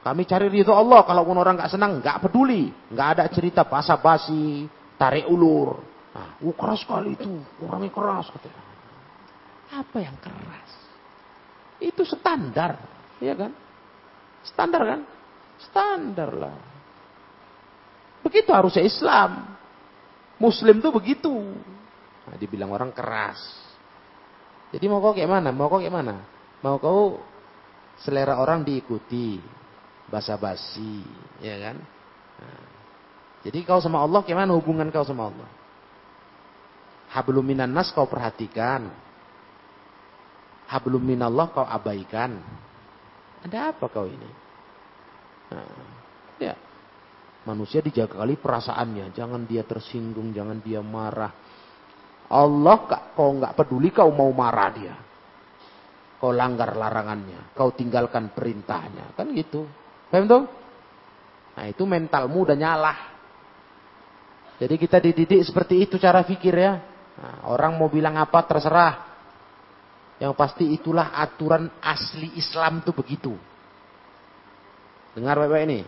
[0.04, 1.08] Kami cari ridho Allah.
[1.08, 2.68] Kalau orang nggak senang, nggak peduli.
[2.92, 4.68] Nggak ada cerita basa-basi,
[5.00, 5.80] tarik ulur.
[6.12, 7.32] Nah, uh, keras sekali itu.
[7.64, 8.28] Orangnya keras.
[8.32, 8.62] Katanya.
[9.84, 10.70] Apa yang keras?
[11.80, 12.80] Itu standar.
[13.20, 13.52] ya kan?
[14.48, 15.02] Standar kan?
[15.60, 16.58] Standar lah.
[18.24, 19.56] Begitu harusnya Islam.
[20.38, 21.34] Muslim tuh begitu.
[22.28, 23.40] Nah, dibilang orang keras.
[24.70, 25.50] Jadi mau kau kayak mana?
[25.56, 26.16] Mau kau kayak mana?
[26.60, 27.24] Mau kau
[28.04, 29.40] selera orang diikuti,
[30.12, 31.02] basa-basi,
[31.42, 31.78] ya kan?
[32.38, 32.66] Nah,
[33.48, 35.50] jadi kau sama Allah kayak mana hubungan kau sama Allah?
[37.16, 38.92] Hablum nas kau perhatikan.
[40.68, 42.44] Hablum minallah kau abaikan.
[43.46, 44.30] Ada apa kau ini?
[45.54, 45.70] Nah,
[46.42, 46.56] ya.
[47.46, 49.14] Manusia dijaga kali perasaannya.
[49.14, 51.32] Jangan dia tersinggung, jangan dia marah
[52.28, 52.78] Allah
[53.16, 54.96] kau nggak peduli kau mau marah dia.
[56.18, 59.70] Kau langgar larangannya, kau tinggalkan perintahnya, kan gitu.
[60.10, 60.44] Paham tuh?
[61.54, 62.98] Nah itu mentalmu udah nyalah.
[64.58, 66.74] Jadi kita dididik seperti itu cara pikir ya.
[67.18, 69.07] Nah, orang mau bilang apa terserah.
[70.18, 73.38] Yang pasti itulah aturan asli Islam tuh begitu.
[75.14, 75.82] Dengar baik-baik ini.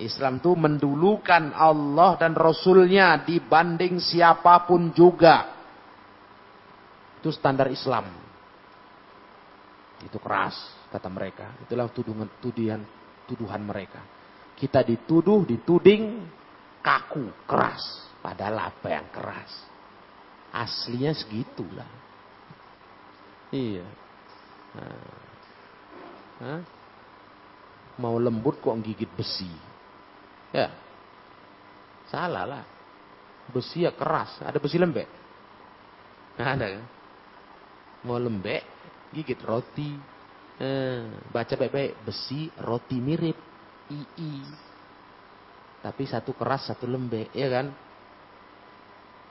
[0.00, 5.52] Islam itu mendulukan Allah dan Rasulnya dibanding siapa pun juga.
[7.20, 8.08] Itu standar Islam.
[10.00, 10.56] Itu keras,
[10.88, 11.52] kata mereka.
[11.60, 12.80] Itulah tuduhan, tuduhan,
[13.28, 14.00] tuduhan mereka.
[14.56, 16.24] Kita dituduh, dituding,
[16.80, 18.10] kaku, keras.
[18.18, 19.52] Padahal apa yang keras?
[20.50, 22.01] Aslinya segitulah.
[23.52, 23.86] Iya.
[24.72, 25.12] Nah.
[26.42, 26.60] Hah?
[28.00, 29.52] Mau lembut kok gigit besi.
[30.50, 30.72] Ya.
[32.08, 32.64] Salah lah.
[33.52, 34.40] Besi ya keras.
[34.40, 35.08] Ada besi lembek?
[36.40, 36.84] Nah, ada kan?
[38.08, 38.64] Mau lembek,
[39.12, 39.92] gigit roti.
[40.56, 42.02] Eh, baca baik-baik.
[42.02, 43.36] Besi, roti mirip.
[43.92, 44.40] II.
[45.82, 47.28] Tapi satu keras, satu lembek.
[47.36, 47.70] Ya kan?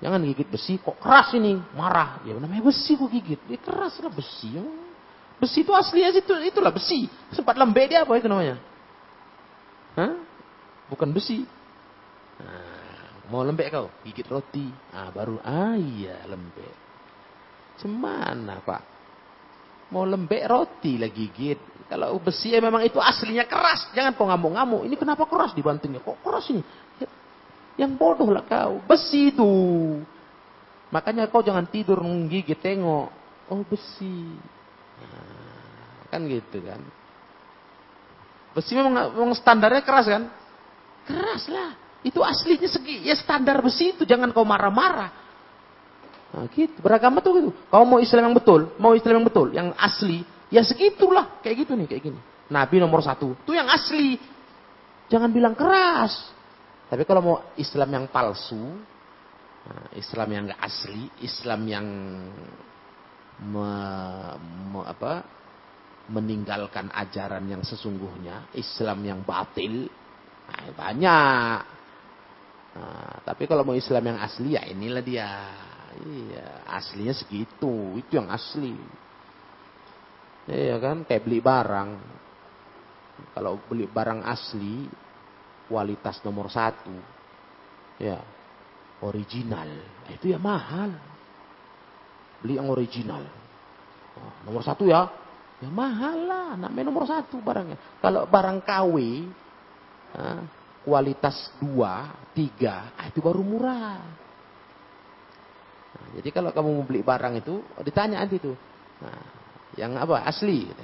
[0.02, 1.62] Jangan gigit besi, kok keras ini?
[1.78, 2.26] Marah.
[2.26, 3.38] Ya namanya besi kok gigit.
[3.46, 4.58] Ya keras lah besi.
[5.38, 7.06] Besi itu aslinya itu itulah besi.
[7.30, 8.58] Sempat lembek dia apa itu namanya?
[9.94, 10.32] Hah?
[10.92, 11.48] bukan besi.
[12.44, 14.68] Nah, mau lembek kau, gigit roti.
[14.92, 16.76] Ah, baru, ah iya lembek.
[17.80, 18.82] Cemana pak?
[19.96, 21.88] Mau lembek roti lah gigit.
[21.88, 23.92] Kalau besi ya memang itu aslinya keras.
[23.96, 24.88] Jangan kau ngamuk-ngamuk.
[24.88, 26.04] Ini kenapa keras dibantingnya?
[26.04, 26.64] Kok keras ini?
[27.80, 28.84] Yang bodoh lah kau.
[28.88, 29.52] Besi itu.
[30.92, 33.08] Makanya kau jangan tidur gigit tengok.
[33.48, 34.36] Oh besi.
[36.12, 36.82] Kan gitu kan.
[38.52, 40.24] Besi memang, memang standarnya keras kan?
[41.08, 41.72] Keras lah.
[42.02, 44.04] Itu aslinya segi, ya standar besi itu.
[44.04, 45.12] Jangan kau marah-marah.
[46.32, 46.80] Nah, gitu.
[46.80, 47.52] Beragama tuh gitu.
[47.68, 51.40] Kau mau Islam yang betul, mau Islam yang betul, yang asli, ya segitulah.
[51.44, 52.20] Kayak gitu nih, kayak gini.
[52.52, 53.36] Nabi nomor satu.
[53.36, 54.20] Itu yang asli.
[55.08, 56.12] Jangan bilang keras.
[56.92, 58.60] Tapi kalau mau Islam yang palsu,
[59.64, 61.88] nah, Islam yang gak asli, Islam yang
[63.48, 63.70] me,
[64.76, 65.24] me, apa,
[66.12, 69.88] meninggalkan ajaran yang sesungguhnya, Islam yang batil,
[70.52, 71.60] Nah, banyak.
[72.72, 75.32] Nah, tapi kalau mau Islam yang asli ya inilah dia.
[75.92, 78.00] Iya, aslinya segitu.
[78.00, 78.76] Itu yang asli.
[80.52, 81.90] Iya kan, kayak beli barang.
[83.32, 84.88] Kalau beli barang asli,
[85.72, 86.92] kualitas nomor satu.
[87.96, 88.20] Ya,
[89.00, 89.72] original.
[90.12, 90.92] Itu ya mahal.
[92.44, 93.24] Beli yang original.
[94.20, 95.08] Oh, nomor satu ya,
[95.64, 96.50] ya mahal lah.
[96.60, 97.80] Namanya nomor satu barangnya.
[98.04, 98.96] Kalau barang KW,
[100.84, 104.02] kualitas dua, tiga, ah, itu baru murah.
[105.92, 108.58] Nah, jadi kalau kamu mau beli barang itu, ditanya nanti tuh,
[109.00, 109.22] nah,
[109.78, 110.68] yang apa asli?
[110.68, 110.84] Gitu.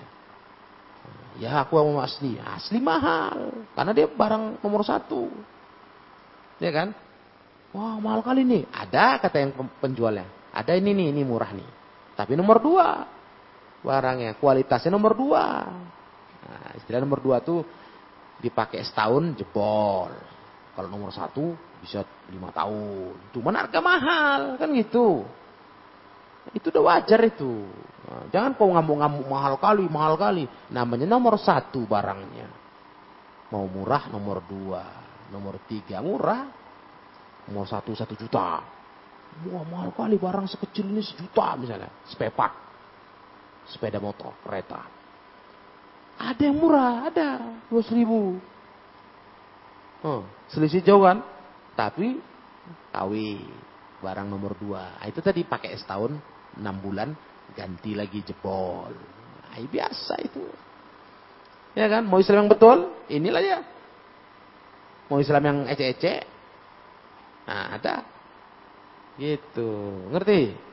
[1.38, 5.30] Ya aku mau asli, asli mahal, karena dia barang nomor satu,
[6.58, 6.98] ya kan?
[7.78, 11.70] Wah mahal kali nih, ada kata yang penjualnya, ada ini nih, ini murah nih,
[12.18, 13.18] tapi nomor dua
[13.88, 15.46] barangnya, kualitasnya nomor dua.
[16.48, 17.64] Nah, istilah nomor dua tuh
[18.42, 20.12] dipakai setahun jebol.
[20.78, 23.34] Kalau nomor satu bisa lima tahun.
[23.34, 25.26] Cuma harga mahal kan gitu.
[26.54, 27.66] Itu udah wajar itu.
[28.08, 30.48] Nah, jangan kau ngamuk-ngamuk mahal kali, mahal kali.
[30.72, 32.48] Namanya nomor satu barangnya.
[33.52, 34.84] Mau murah nomor dua,
[35.32, 36.48] nomor tiga murah.
[37.48, 38.64] Nomor satu satu juta.
[39.48, 41.92] Wah mahal kali barang sekecil ini sejuta misalnya.
[42.08, 42.52] Sepepak.
[43.68, 44.80] Sepeda motor, kereta.
[46.18, 47.60] Ada yang murah, ada.
[47.70, 48.40] 200 ribu.
[50.02, 51.20] Oh, selisih jauh kan?
[51.76, 52.18] Tapi
[52.96, 53.14] KW
[54.02, 54.98] barang nomor dua.
[55.06, 56.16] Itu tadi pakai setahun,
[56.58, 57.12] enam bulan,
[57.56, 58.92] ganti lagi jebol.
[58.92, 60.44] Nah, biasa itu.
[61.78, 62.10] Ya kan?
[62.10, 63.60] Mau Islam yang betul, inilah ya.
[65.08, 66.26] Mau Islam yang ece-ece,
[67.48, 68.04] nah ada.
[69.16, 69.70] Gitu.
[70.12, 70.68] Ngerti?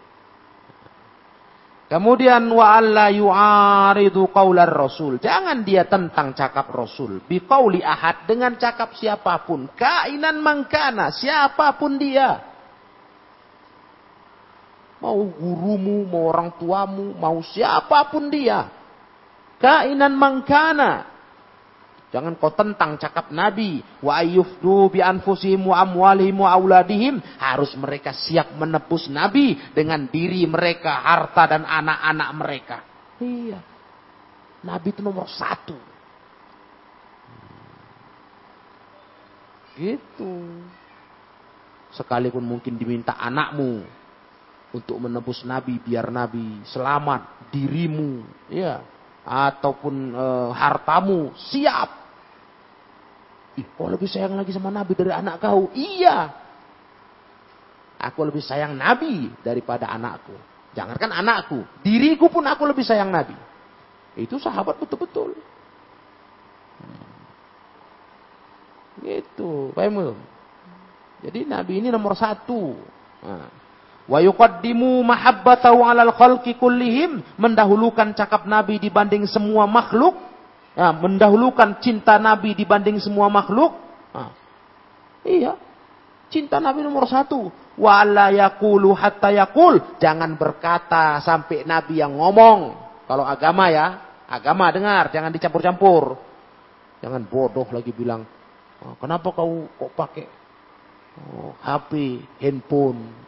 [1.84, 5.20] Kemudian wa alla yu'aridu qaular rasul.
[5.20, 7.22] Jangan dia tentang cakap rasul.
[7.22, 9.68] Biqauli ahad dengan cakap siapa pun.
[9.76, 12.53] Kainan mangkana, siapa pun dia.
[15.02, 18.70] Mau gurumu, mau orang tuamu, mau siapa pun dia.
[19.58, 21.14] Kainan mangkana.
[22.14, 23.82] Jangan kau tentang cakap Nabi.
[23.98, 27.18] Wa ayyufdu bi anfusihim wa amwalihim.
[27.42, 32.76] Harus mereka siap menepus Nabi dengan diri mereka, harta dan anak-anak mereka.
[33.18, 33.58] Iya.
[34.62, 35.74] Nabi itu nomor satu.
[39.74, 40.34] Gitu.
[41.90, 43.82] Sekalipun mungkin diminta anakmu.
[44.74, 48.82] Untuk menebus Nabi biar Nabi selamat dirimu ya
[49.22, 52.02] ataupun e, hartamu siap.
[53.54, 55.70] Ih, kau lebih sayang lagi sama Nabi dari anak kau?
[55.70, 56.42] Iya.
[58.02, 60.34] Aku lebih sayang Nabi daripada anakku.
[60.74, 63.38] Jangankan anakku diriku pun aku lebih sayang Nabi.
[64.18, 65.38] Itu sahabat betul-betul.
[68.98, 70.18] Gitu paham
[71.24, 72.76] jadi Nabi ini nomor satu.
[73.24, 73.63] Nah.
[74.04, 80.12] Wa yuqaddimu mahabbatahu 'alal khalqi kullihim, mendahulukan cakap Nabi dibanding semua makhluk.
[80.74, 83.72] Ya, mendahulukan cinta Nabi dibanding semua makhluk.
[84.12, 84.34] Nah,
[85.24, 85.56] iya.
[86.28, 87.48] Cinta Nabi nomor satu.
[87.78, 89.98] Wa la yakulu hatta yakul.
[90.02, 92.74] Jangan berkata sampai Nabi yang ngomong.
[93.06, 96.18] Kalau agama ya, agama dengar, jangan dicampur-campur.
[97.04, 98.24] Jangan bodoh lagi bilang,
[98.80, 100.26] oh, kenapa kau kok pakai
[101.36, 103.23] oh, HP, handphone,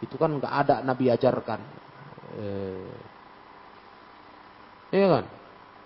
[0.00, 1.60] itu kan nggak ada Nabi ajarkan.
[2.40, 2.90] Eh,
[4.96, 5.24] iya kan?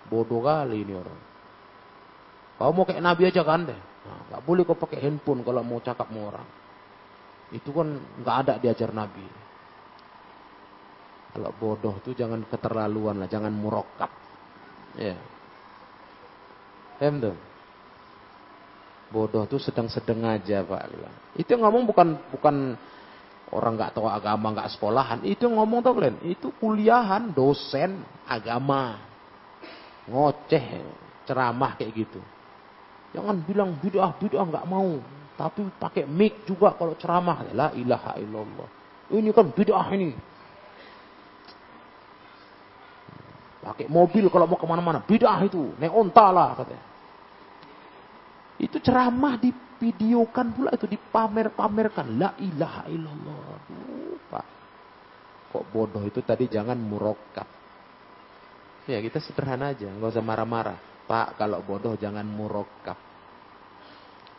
[0.07, 1.19] Bodoh kali ini orang.
[2.55, 3.81] Kau mau kayak Nabi aja kan deh.
[4.05, 6.47] Nah, gak boleh kau pakai handphone kalau mau cakap sama orang.
[7.51, 9.25] Itu kan nggak ada diajar Nabi.
[11.35, 14.07] Kalau bodoh tuh jangan keterlaluan lah, jangan murokap.
[14.95, 15.19] Ya.
[17.03, 17.35] Em tuh.
[19.11, 20.83] Bodoh tuh sedang-sedang aja Pak.
[21.35, 22.79] Itu ngomong bukan bukan
[23.53, 25.19] orang nggak tahu agama nggak sekolahan.
[25.27, 28.97] Itu ngomong tau kalian itu kuliahan dosen agama.
[30.09, 30.65] Ngoceh
[31.25, 32.21] ceramah kayak gitu.
[33.13, 34.97] Jangan bilang bid'ah bid'ah nggak mau.
[35.35, 37.43] Tapi pakai mic juga kalau ceramah.
[37.51, 38.69] La ilaha illallah.
[39.11, 40.09] Ini kan bid'ah ini.
[43.65, 45.01] Pakai mobil kalau mau ke mana-mana.
[45.01, 45.73] Bid'ah itu.
[45.81, 46.94] Naik lah katanya
[48.55, 52.15] itu ceramah di videokan pula itu dipamer-pamerkan.
[52.15, 53.59] La ilaha illallah.
[54.31, 54.45] Pak.
[55.51, 57.47] Kok bodoh itu tadi jangan murokap.
[58.85, 60.77] Ya kita sederhana aja, nggak usah marah-marah.
[61.09, 62.97] Pak kalau bodoh jangan murokap.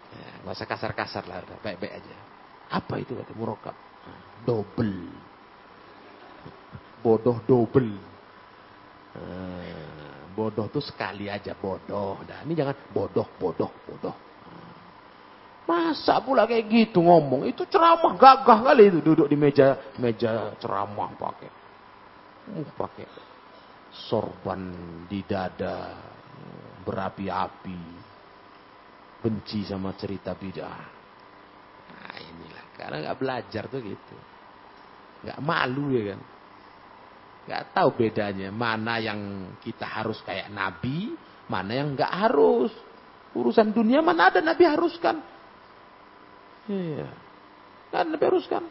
[0.06, 2.16] Ya, nggak usah kasar-kasar lah, baik-baik aja.
[2.72, 3.74] Apa itu kata murokap?
[4.46, 5.12] Double.
[7.02, 7.90] Bodoh double.
[9.16, 10.05] Nah,
[10.36, 12.20] bodoh tuh sekali aja bodoh.
[12.28, 14.16] Nah, ini jangan bodoh, bodoh, bodoh.
[15.66, 17.48] Masa pula kayak gitu ngomong?
[17.48, 21.50] Itu ceramah gagah kali itu duduk di meja meja ceramah pakai.
[22.46, 23.06] Uh, pakai
[24.06, 24.60] sorban
[25.10, 25.98] di dada
[26.86, 27.82] berapi-api.
[29.26, 30.86] Benci sama cerita bidah.
[31.90, 34.16] Nah inilah karena nggak belajar tuh gitu.
[35.26, 36.20] nggak malu ya kan.
[37.46, 41.14] Nggak tahu bedanya mana yang kita harus kayak nabi,
[41.46, 42.74] mana yang nggak harus.
[43.36, 45.22] Urusan dunia mana ada nabi haruskan.
[46.66, 47.06] Iya.
[47.90, 48.64] Kan Nabi harus kan.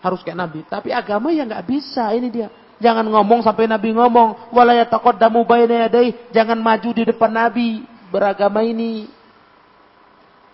[0.00, 0.60] Harus kayak Nabi.
[0.64, 2.08] Tapi agama ya nggak bisa.
[2.16, 2.48] Ini dia.
[2.78, 4.54] Jangan ngomong sampai Nabi ngomong.
[4.54, 5.44] Walaya takut damu.
[6.32, 7.84] Jangan maju di depan Nabi.
[8.08, 9.10] Beragama ini.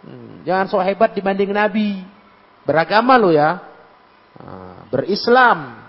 [0.05, 2.03] Hmm, jangan so hebat dibanding Nabi.
[2.67, 3.63] Beragama lo ya.
[4.41, 5.84] Nah, berislam.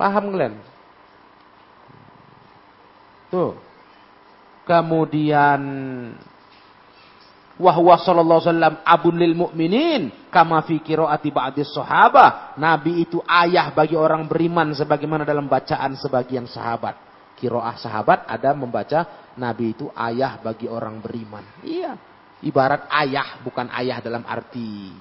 [0.00, 0.56] Paham kalian?
[3.28, 3.52] Tuh.
[4.64, 5.60] Kemudian
[7.60, 12.56] wa sallallahu sallam abun lil mu'minin kama fi qiraati ba'dis sahabah.
[12.56, 16.96] Nabi itu ayah bagi orang beriman sebagaimana dalam bacaan sebagian sahabat.
[17.36, 21.44] Qiraah sahabat ada membaca Nabi itu ayah bagi orang beriman.
[21.60, 21.92] Iya.
[22.40, 24.96] Ibarat ayah bukan ayah dalam arti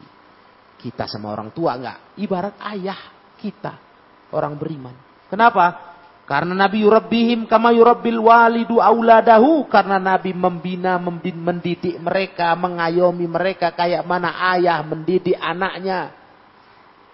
[0.76, 2.20] kita sama orang tua enggak.
[2.20, 3.00] Ibarat ayah
[3.40, 3.89] kita
[4.34, 4.94] orang beriman.
[5.30, 5.90] Kenapa?
[6.30, 9.66] Karena Nabi yurabbihim kama yurabbil walidu auladahu.
[9.66, 16.14] Karena Nabi membina, mendidik mereka, mengayomi mereka kayak mana ayah mendidik anaknya.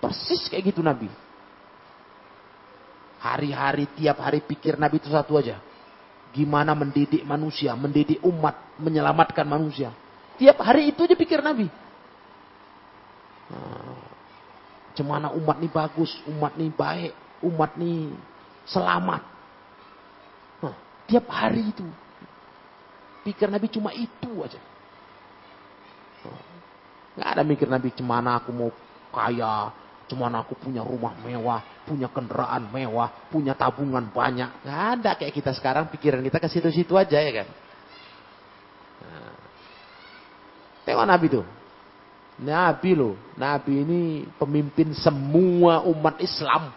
[0.03, 1.07] Persis kayak gitu Nabi.
[3.23, 5.63] Hari-hari, tiap hari pikir Nabi itu satu aja.
[6.35, 9.95] Gimana mendidik manusia, mendidik umat, menyelamatkan manusia.
[10.35, 11.71] Tiap hari itu aja pikir Nabi.
[13.47, 14.14] Nah,
[14.95, 18.15] cemana umat ini bagus, umat ini baik, umat ini
[18.65, 19.21] selamat.
[20.63, 20.75] Nah,
[21.05, 21.85] tiap hari itu.
[23.27, 24.61] Pikir Nabi cuma itu aja.
[26.25, 26.41] Nah,
[27.19, 28.69] nggak ada mikir Nabi cemana aku mau
[29.11, 29.73] kaya,
[30.05, 34.49] cemana aku punya rumah mewah, punya kendaraan mewah, punya tabungan banyak.
[34.65, 37.47] Nggak ada kayak kita sekarang pikiran kita ke situ-situ aja ya kan.
[39.05, 39.35] Nah,
[40.85, 41.45] tengok Nabi tuh.
[42.35, 44.01] Nabi loh, Nabi ini
[44.35, 46.71] pemimpin semua umat Islam.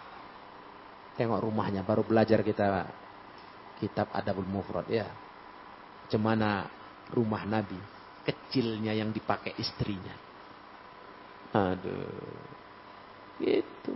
[1.19, 2.87] Tengok rumahnya, baru belajar kita
[3.83, 5.07] kitab Adabul Mufrad ya.
[6.07, 6.63] Cemana
[7.11, 7.75] rumah Nabi,
[8.23, 10.15] kecilnya yang dipakai istrinya.
[11.51, 12.57] Aduh.
[13.39, 13.95] Gitu.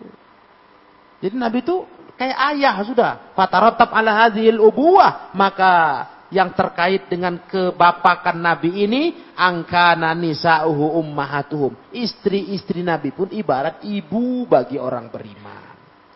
[1.24, 1.88] Jadi Nabi itu
[2.20, 3.12] kayak ayah sudah.
[3.36, 5.32] Fataratab ala hadhil ubuwah.
[5.32, 6.04] Maka
[6.34, 9.02] yang terkait dengan kebapakan Nabi ini
[9.38, 11.94] angkana nisa'uhu ummahatuhum.
[11.94, 15.64] Istri-istri Nabi pun ibarat ibu bagi orang beriman.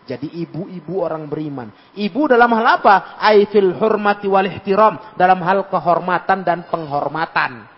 [0.08, 1.68] Jadi ibu-ibu orang beriman.
[1.92, 3.20] Ibu dalam hal apa?
[3.20, 5.14] Aifil hurmati wal ihtiram.
[5.14, 7.68] Dalam hal kehormatan dan penghormatan.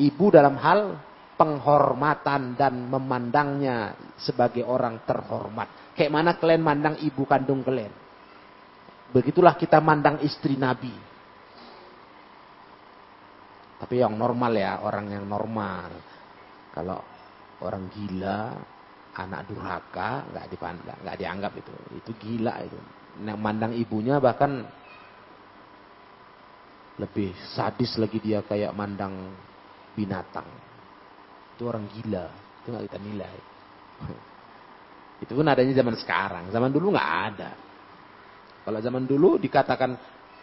[0.00, 0.96] Ibu dalam hal
[1.36, 5.92] penghormatan dan memandangnya sebagai orang terhormat.
[5.92, 7.92] Kayak mana kalian mandang ibu kandung kalian.
[9.12, 11.11] Begitulah kita mandang istri Nabi.
[13.82, 15.90] Tapi yang normal ya, orang yang normal.
[16.70, 17.02] Kalau
[17.66, 18.54] orang gila,
[19.18, 21.74] anak durhaka nggak dipandang, nggak dianggap itu.
[21.98, 22.78] Itu gila itu.
[23.26, 24.62] Yang mandang ibunya bahkan
[27.02, 29.34] lebih sadis lagi dia kayak mandang
[29.98, 30.46] binatang.
[31.58, 32.26] Itu orang gila,
[32.62, 33.36] itu nggak kita nilai.
[35.22, 37.50] Itu pun adanya zaman sekarang, zaman dulu nggak ada.
[38.66, 39.94] Kalau zaman dulu dikatakan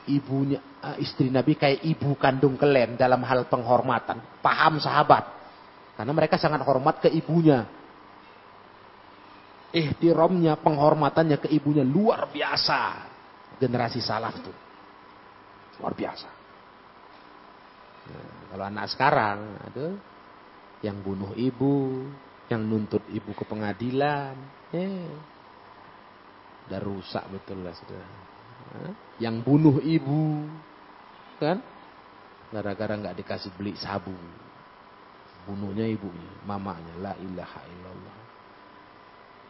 [0.10, 5.38] ibunya eh, istri Nabi kayak ibu kandung kalian dalam hal penghormatan, paham sahabat.
[5.94, 7.68] Karena mereka sangat hormat ke ibunya
[9.70, 13.10] ihtiramnya, penghormatannya ke ibunya luar biasa.
[13.60, 14.54] Generasi salaf itu.
[15.84, 16.30] Luar biasa.
[18.10, 19.40] Nah, kalau anak sekarang,
[19.70, 19.96] aduh,
[20.82, 22.08] yang bunuh ibu,
[22.48, 24.34] yang nuntut ibu ke pengadilan,
[24.72, 25.12] eh,
[26.68, 28.29] udah rusak betul lah sudah.
[29.20, 30.48] Yang bunuh ibu,
[31.42, 31.60] kan?
[32.50, 34.16] Gara-gara nggak dikasih beli sabu,
[35.46, 38.18] bunuhnya ibunya, mamanya, la ilaha illallah.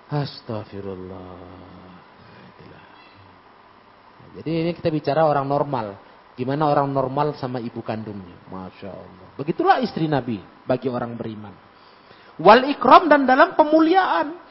[0.10, 1.38] Astagfirullah.
[4.30, 5.98] Jadi ini kita bicara orang normal.
[6.38, 8.38] Gimana orang normal sama ibu kandungnya.
[8.48, 9.28] Masya Allah.
[9.36, 11.52] Begitulah istri Nabi bagi orang beriman.
[12.40, 14.49] Wal ikram dan dalam pemuliaan.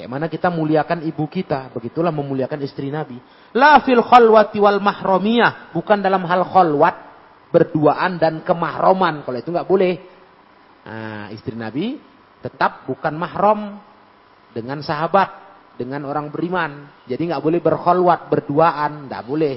[0.00, 1.68] Kayak mana kita muliakan ibu kita.
[1.76, 3.20] Begitulah memuliakan istri Nabi.
[3.52, 5.76] La fil khalwati wal mahromiyah.
[5.76, 6.96] Bukan dalam hal khalwat.
[7.52, 9.20] Berduaan dan kemahroman.
[9.28, 10.00] Kalau itu nggak boleh.
[10.88, 12.00] Nah, istri Nabi
[12.40, 13.76] tetap bukan mahram
[14.56, 15.28] dengan sahabat,
[15.76, 16.88] dengan orang beriman.
[17.04, 19.56] Jadi nggak boleh berkholwat, berduaan, nggak boleh.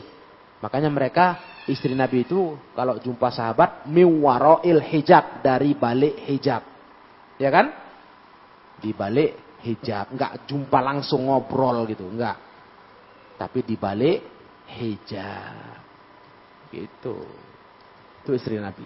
[0.59, 1.39] Makanya mereka
[1.71, 6.67] istri Nabi itu kalau jumpa sahabat miwaroil hijab dari balik hijab,
[7.39, 7.71] ya kan?
[8.83, 12.37] Di balik hijab, nggak jumpa langsung ngobrol gitu, nggak.
[13.39, 14.19] Tapi di balik
[14.77, 15.79] hijab,
[16.69, 17.23] gitu.
[18.23, 18.85] Itu istri Nabi.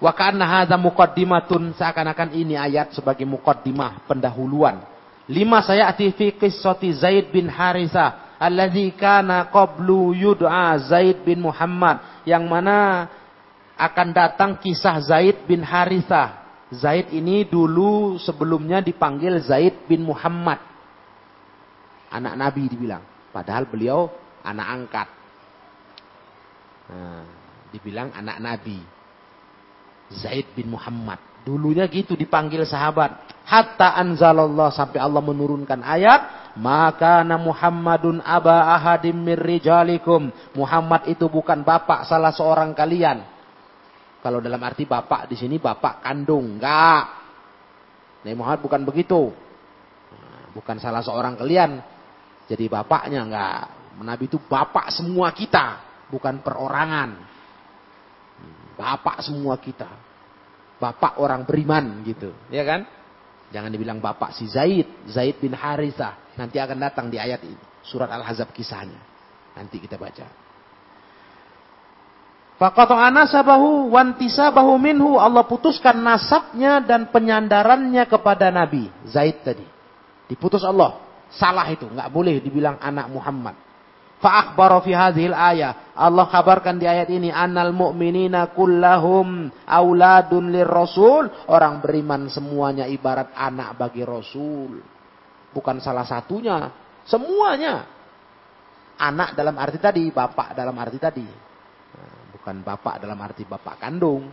[0.00, 4.80] Wa kana hadza muqaddimatun seakan-akan ini ayat sebagai muqaddimah pendahuluan.
[5.28, 12.48] Lima saya fi qissati Zaid bin Harisa alladzi kana qablu yud'a Zaid bin Muhammad yang
[12.48, 13.06] mana
[13.76, 16.39] akan datang kisah Zaid bin Harisa.
[16.70, 20.62] Zaid ini dulu sebelumnya dipanggil Zaid bin Muhammad.
[22.14, 23.02] Anak Nabi dibilang.
[23.34, 24.10] Padahal beliau
[24.46, 25.08] anak angkat.
[26.90, 27.26] Nah,
[27.74, 28.78] dibilang anak Nabi.
[30.10, 31.18] Zaid bin Muhammad.
[31.46, 33.18] Dulunya gitu dipanggil sahabat.
[33.46, 36.54] Hatta anzalallah sampai Allah menurunkan ayat.
[36.58, 40.34] Maka na Muhammadun aba ahadim mirrijalikum.
[40.58, 43.22] Muhammad itu bukan bapak salah seorang kalian.
[44.20, 46.60] Kalau dalam arti bapak di sini bapak kandung.
[46.60, 47.04] Enggak.
[48.20, 49.32] Nabi Muhammad bukan begitu.
[50.52, 51.80] Bukan salah seorang kalian.
[52.44, 53.62] Jadi bapaknya enggak.
[54.04, 55.80] Nabi itu bapak semua kita.
[56.12, 57.10] Bukan perorangan.
[58.76, 59.88] Bapak semua kita.
[60.80, 62.32] Bapak orang beriman gitu.
[62.52, 62.88] Ya kan?
[63.52, 65.08] Jangan dibilang bapak si Zaid.
[65.08, 66.36] Zaid bin Harithah.
[66.36, 67.60] Nanti akan datang di ayat ini.
[67.84, 69.00] Surat Al-Hazab kisahnya.
[69.56, 70.49] Nanti kita baca.
[72.60, 75.16] Faqata'a sabahu wantisabahu minhu.
[75.16, 78.92] Allah putuskan nasabnya dan penyandarannya kepada Nabi.
[79.08, 79.64] Zaid tadi.
[80.28, 81.00] Diputus Allah.
[81.32, 81.88] Salah itu.
[81.88, 83.56] nggak boleh dibilang anak Muhammad.
[84.20, 85.96] Fa'akhbara fi hadhil ayah.
[85.96, 87.32] Allah kabarkan di ayat ini.
[87.32, 91.32] Annal mu'minina kullahum auladun lir rasul.
[91.48, 94.84] Orang beriman semuanya ibarat anak bagi rasul.
[95.56, 96.68] Bukan salah satunya.
[97.08, 97.88] Semuanya.
[99.00, 100.12] Anak dalam arti tadi.
[100.12, 101.48] Bapak dalam arti tadi.
[102.50, 104.26] Bukan bapak dalam arti bapak kandung.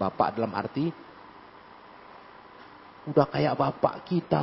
[0.00, 0.88] Bapak dalam arti.
[3.04, 4.40] Udah kayak bapak kita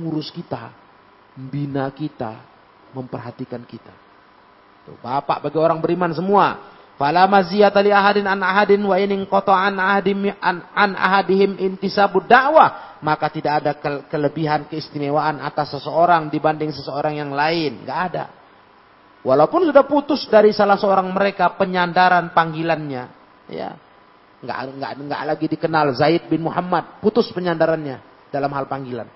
[0.00, 0.72] ngurus kita.
[1.36, 2.40] Bina kita
[2.96, 3.92] memperhatikan kita.
[4.88, 6.72] Tuh, bapak bagi orang beriman semua.
[6.96, 13.04] Fala maziyata li ahadin an ahadin wa in an ahadim an, an ahadihim intisabud dakwah,
[13.04, 13.76] maka tidak ada
[14.08, 18.24] kelebihan keistimewaan atas seseorang dibanding seseorang yang lain, enggak ada.
[19.22, 23.04] Walaupun sudah putus dari salah seorang mereka penyandaran panggilannya,
[23.46, 23.70] ya.
[24.42, 26.98] Nggak, nggak, nggak lagi dikenal Zaid bin Muhammad.
[26.98, 28.02] Putus penyandarannya
[28.34, 29.06] dalam hal panggilan.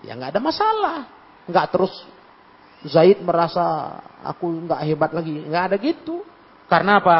[0.00, 0.98] Ya nggak ada masalah.
[1.44, 1.92] Nggak terus
[2.88, 5.44] Zaid merasa aku nggak hebat lagi.
[5.44, 6.24] Nggak ada gitu.
[6.72, 7.18] Karena apa?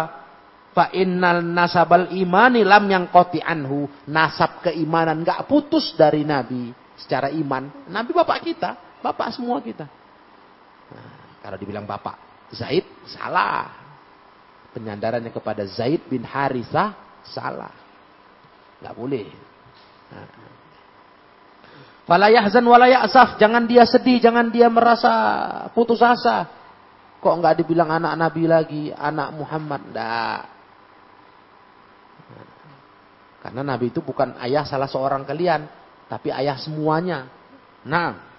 [0.73, 3.85] Fa innal nasabal imani lam yang koti anhu.
[4.09, 7.69] Nasab keimanan nggak putus dari Nabi secara iman.
[7.93, 9.85] Nabi bapak kita, bapak semua kita.
[10.93, 13.81] Nah, kalau dibilang bapak Zaid salah.
[14.73, 17.73] Penyandarannya kepada Zaid bin Harithah salah.
[18.81, 19.29] Nggak boleh.
[20.13, 20.29] Nah.
[22.03, 23.39] Fala yahzan wala ya'saf.
[23.39, 25.13] Jangan dia sedih, jangan dia merasa
[25.77, 26.49] putus asa.
[27.23, 29.81] Kok nggak dibilang anak Nabi lagi, anak Muhammad?
[29.93, 30.41] Nggak.
[33.43, 35.67] Karena Nabi itu bukan ayah salah seorang kalian,
[36.07, 37.27] tapi ayah semuanya.
[37.83, 38.32] Nah,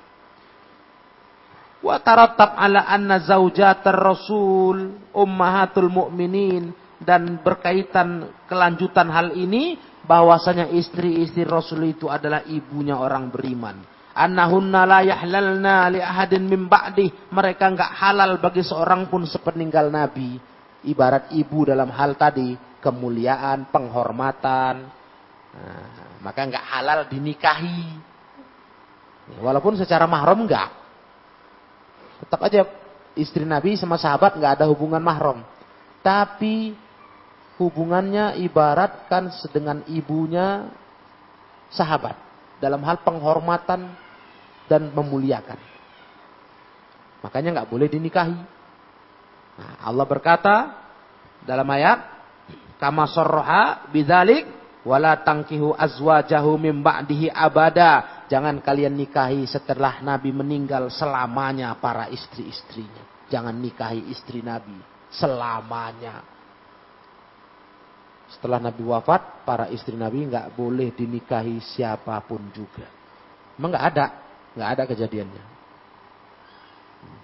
[1.84, 6.72] Wa tarattab ala anna zaujatar rasul ummahatul mu'minin
[7.04, 13.84] dan berkaitan kelanjutan hal ini bahwasanya istri-istri Rasul itu adalah ibunya orang beriman.
[14.14, 17.10] Annahunna la yahlalna li ahadin min ba'di.
[17.34, 20.38] Mereka enggak halal bagi seorang pun sepeninggal Nabi.
[20.84, 22.54] Ibarat ibu dalam hal tadi,
[22.84, 24.76] kemuliaan, penghormatan.
[25.54, 27.84] Nah, maka enggak halal dinikahi.
[29.40, 30.83] Walaupun secara mahram enggak.
[32.34, 32.66] Tetap aja
[33.14, 35.46] istri Nabi sama sahabat nggak ada hubungan mahram.
[36.02, 36.74] Tapi
[37.62, 40.66] hubungannya ibaratkan sedengan ibunya
[41.70, 42.18] sahabat
[42.58, 43.86] dalam hal penghormatan
[44.66, 45.62] dan memuliakan.
[47.22, 48.34] Makanya nggak boleh dinikahi.
[49.54, 50.74] Nah, Allah berkata
[51.46, 52.02] dalam ayat
[52.82, 54.50] kama sorroha bidzalik
[54.82, 63.28] wala tangkihu azwajahu mim ba'dihi abada Jangan kalian nikahi setelah Nabi meninggal selamanya para istri-istrinya.
[63.28, 66.26] Jangan nikahi istri Nabi selamanya.
[68.34, 72.88] Setelah Nabi wafat, para istri Nabi nggak boleh dinikahi siapa pun juga.
[73.60, 74.06] Memang nggak ada,
[74.58, 75.44] nggak ada kejadiannya.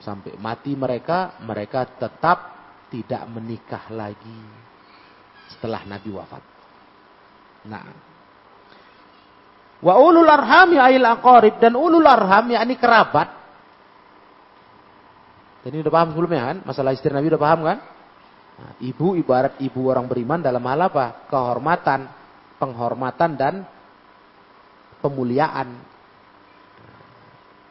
[0.03, 2.37] Sampai mati mereka, mereka tetap
[2.93, 4.41] tidak menikah lagi
[5.49, 6.43] setelah Nabi wafat.
[7.65, 7.83] Nah,
[9.79, 13.31] Wa ulul arham ya il aqarib dan ulul arham yakni kerabat.
[15.63, 16.57] Jadi udah paham sebelumnya kan?
[16.67, 17.77] Masalah istri Nabi udah paham kan?
[18.59, 21.27] Nah, ibu ibarat ibu orang beriman dalam hal apa?
[21.31, 22.11] Kehormatan,
[22.59, 23.63] penghormatan dan
[24.99, 25.79] pemuliaan.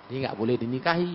[0.08, 1.12] Jadi nggak boleh dinikahi.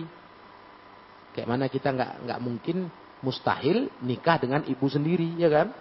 [1.34, 2.86] Kayak mana kita nggak nggak mungkin
[3.18, 5.74] mustahil nikah dengan ibu sendiri, ya kan?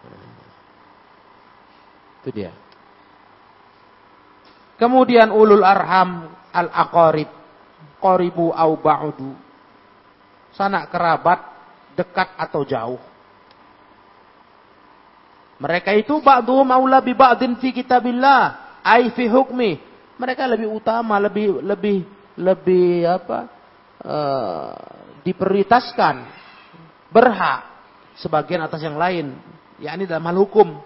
[0.00, 0.28] Nah,
[2.24, 2.52] itu dia.
[4.80, 7.28] Kemudian ulul arham al-aqarib.
[8.00, 9.36] Qoribu au ba'udu.
[10.56, 11.44] Sanak kerabat
[11.92, 13.02] dekat atau jauh.
[15.60, 18.80] Mereka itu ba'duhum aula bi ba'din fi kitabillah.
[18.80, 19.76] Ai fi hukmi.
[20.16, 22.08] Mereka lebih utama, lebih lebih
[22.40, 23.38] lebih apa?
[24.00, 24.72] Uh,
[25.20, 26.24] diprioritaskan
[27.12, 27.68] berhak
[28.16, 29.36] sebagian atas yang lain
[29.76, 30.80] yakni dalam hal hukum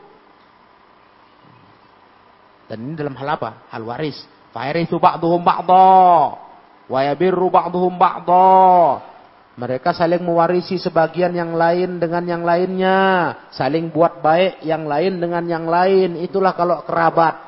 [2.74, 3.70] dan ini dalam hal apa?
[3.70, 4.18] Hal waris.
[4.50, 5.94] Fairithu ba'duhum ba'da.
[6.90, 8.98] Wa yabirru ba'duhum ba'da.
[9.54, 12.98] Mereka saling mewarisi sebagian yang lain dengan yang lainnya.
[13.54, 16.18] Saling buat baik yang lain dengan yang lain.
[16.18, 17.38] Itulah kalau kerabat.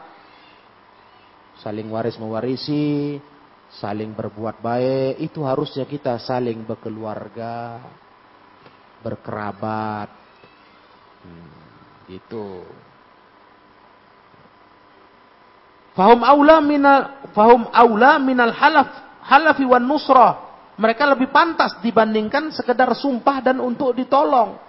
[1.59, 3.19] Saling waris mewarisi.
[3.83, 5.19] Saling berbuat baik.
[5.27, 7.83] Itu harusnya kita saling berkeluarga.
[9.03, 10.07] Berkerabat.
[11.27, 11.51] Hmm,
[12.15, 12.63] gitu.
[15.97, 18.89] Fahum aula minal fahum aula minal halaf
[19.25, 20.45] halafi wan nusrah.
[20.77, 24.61] Mereka lebih pantas dibandingkan sekedar sumpah dan untuk ditolong.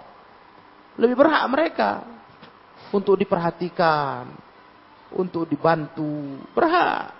[0.96, 1.90] Lebih berhak mereka
[2.96, 4.24] untuk diperhatikan,
[5.12, 7.12] untuk dibantu, berhak.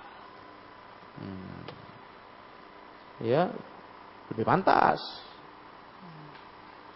[1.20, 1.60] Hmm.
[3.20, 3.52] Ya,
[4.32, 5.04] lebih pantas.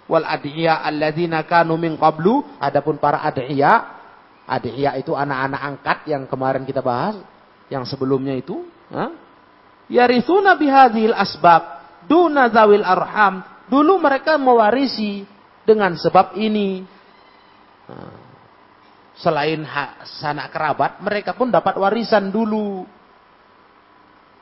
[0.08, 4.01] Wal adhiya alladzina kanu min qablu, adapun para adhiya
[4.42, 7.14] Adhiya itu anak-anak angkat yang kemarin kita bahas,
[7.70, 8.66] yang sebelumnya itu,
[9.86, 11.62] yarithuna bihadhil asbab
[12.10, 13.46] duna zawil arham.
[13.70, 15.24] Dulu mereka mewarisi
[15.62, 16.84] dengan sebab ini.
[19.16, 22.82] Selain hak sanak kerabat, mereka pun dapat warisan dulu.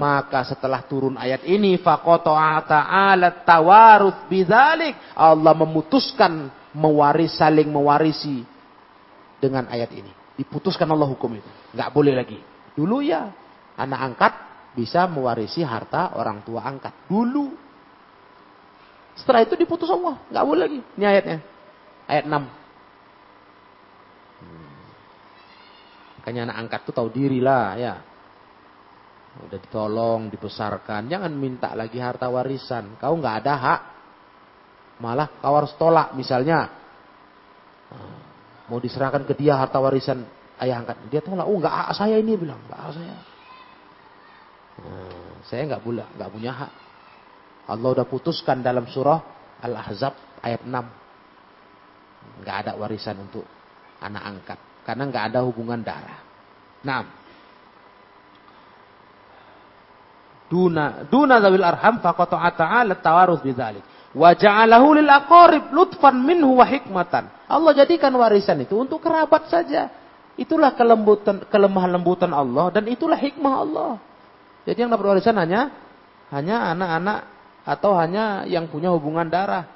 [0.01, 4.97] Maka setelah turun ayat ini, faqata'a ta'ala tawaruth bidzalik.
[5.13, 8.49] Allah memutuskan mewaris saling mewarisi
[9.41, 10.13] dengan ayat ini.
[10.37, 11.51] Diputuskan Allah hukum itu.
[11.75, 12.39] Nggak boleh lagi.
[12.77, 13.33] Dulu ya,
[13.77, 14.33] anak angkat
[14.77, 16.95] bisa mewarisi harta orang tua angkat.
[17.09, 17.51] Dulu.
[19.19, 20.21] Setelah itu diputus Allah.
[20.31, 20.81] Nggak boleh lagi.
[20.97, 21.39] Ini ayatnya.
[22.07, 22.31] Ayat 6.
[22.31, 22.49] Hmm.
[26.21, 27.95] Makanya anak angkat tuh tahu diri lah ya.
[29.39, 31.07] Udah ditolong, dibesarkan.
[31.07, 32.99] Jangan minta lagi harta warisan.
[32.99, 33.81] Kau nggak ada hak.
[35.01, 36.69] Malah kau harus tolak misalnya.
[37.91, 38.20] Nah,
[38.71, 40.23] mau diserahkan ke dia harta warisan
[40.63, 40.97] ayah angkat.
[41.11, 41.51] Dia tolak.
[41.51, 42.63] Oh nggak hak saya ini bilang.
[42.71, 43.15] Nggak saya.
[44.81, 46.73] Nah, saya nggak boleh, nggak punya hak.
[47.69, 49.19] Allah udah putuskan dalam surah
[49.61, 50.71] Al-Ahzab ayat 6.
[52.47, 53.45] Nggak ada warisan untuk
[54.01, 54.59] anak angkat.
[54.87, 56.23] Karena nggak ada hubungan darah.
[56.81, 57.05] Nah,
[60.51, 66.67] duna duna zawil arham faqata ta'ala tawarus bidzalik wa ja'alahu lil aqarib lutfan minhu wa
[66.67, 69.91] hikmatan Allah jadikan warisan itu untuk kerabat saja.
[70.39, 73.93] Itulah kelembutan kelemahan lembutan Allah dan itulah hikmah Allah.
[74.63, 75.75] Jadi yang dapat warisan hanya
[76.31, 77.19] hanya anak-anak
[77.67, 79.67] atau hanya yang punya hubungan darah.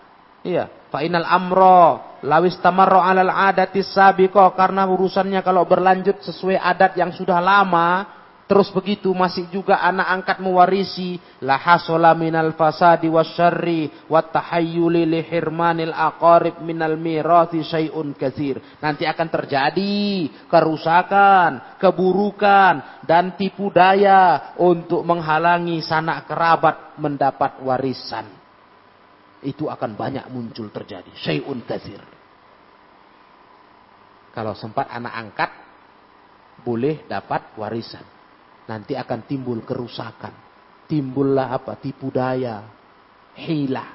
[0.46, 0.70] Iya.
[0.94, 7.10] Fa inal amro lawis tamarro alal adati sabiqo karena urusannya kalau berlanjut sesuai adat yang
[7.10, 8.06] sudah lama
[8.44, 15.24] Terus begitu masih juga anak angkat mewarisi la hasala minal fasadi wasyarri wat tahayyuli li
[15.24, 18.60] hirmanil aqarib minal mirathi syai'un katsir.
[18.84, 28.28] Nanti akan terjadi kerusakan, keburukan dan tipu daya untuk menghalangi sanak kerabat mendapat warisan.
[29.40, 31.16] Itu akan banyak muncul terjadi.
[31.16, 32.00] Syai'un katsir.
[34.36, 35.50] Kalau sempat anak angkat
[36.60, 38.04] boleh dapat warisan
[38.68, 40.32] nanti akan timbul kerusakan.
[40.84, 41.80] Timbullah apa?
[41.80, 42.60] Tipu daya,
[43.40, 43.86] hila,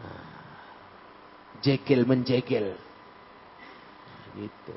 [0.00, 0.24] nah,
[1.60, 2.72] jegel menjegel,
[4.08, 4.76] nah, gitu.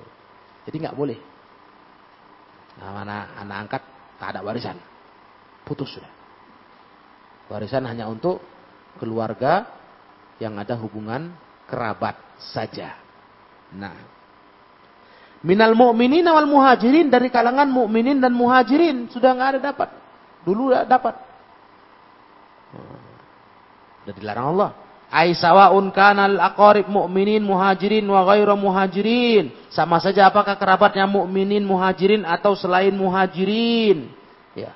[0.68, 1.20] Jadi nggak boleh.
[2.74, 3.84] Nah, mana anak angkat
[4.20, 4.76] tak ada warisan,
[5.64, 6.12] putus sudah.
[7.48, 8.44] Warisan hanya untuk
[9.00, 9.68] keluarga
[10.40, 11.32] yang ada hubungan
[11.68, 13.00] kerabat saja.
[13.72, 13.96] Nah,
[15.44, 19.90] Minal mu'minin wal muhajirin dari kalangan mukminin dan muhajirin sudah nggak ada dapat.
[20.48, 21.16] Dulu dapat.
[24.04, 24.72] Sudah dilarang Allah.
[25.14, 29.52] Ai sawaun kanal aqarib mu'minin muhajirin wa ghairu muhajirin.
[29.68, 34.10] Sama saja apakah kerabatnya mukminin muhajirin atau selain muhajirin.
[34.56, 34.72] Ya.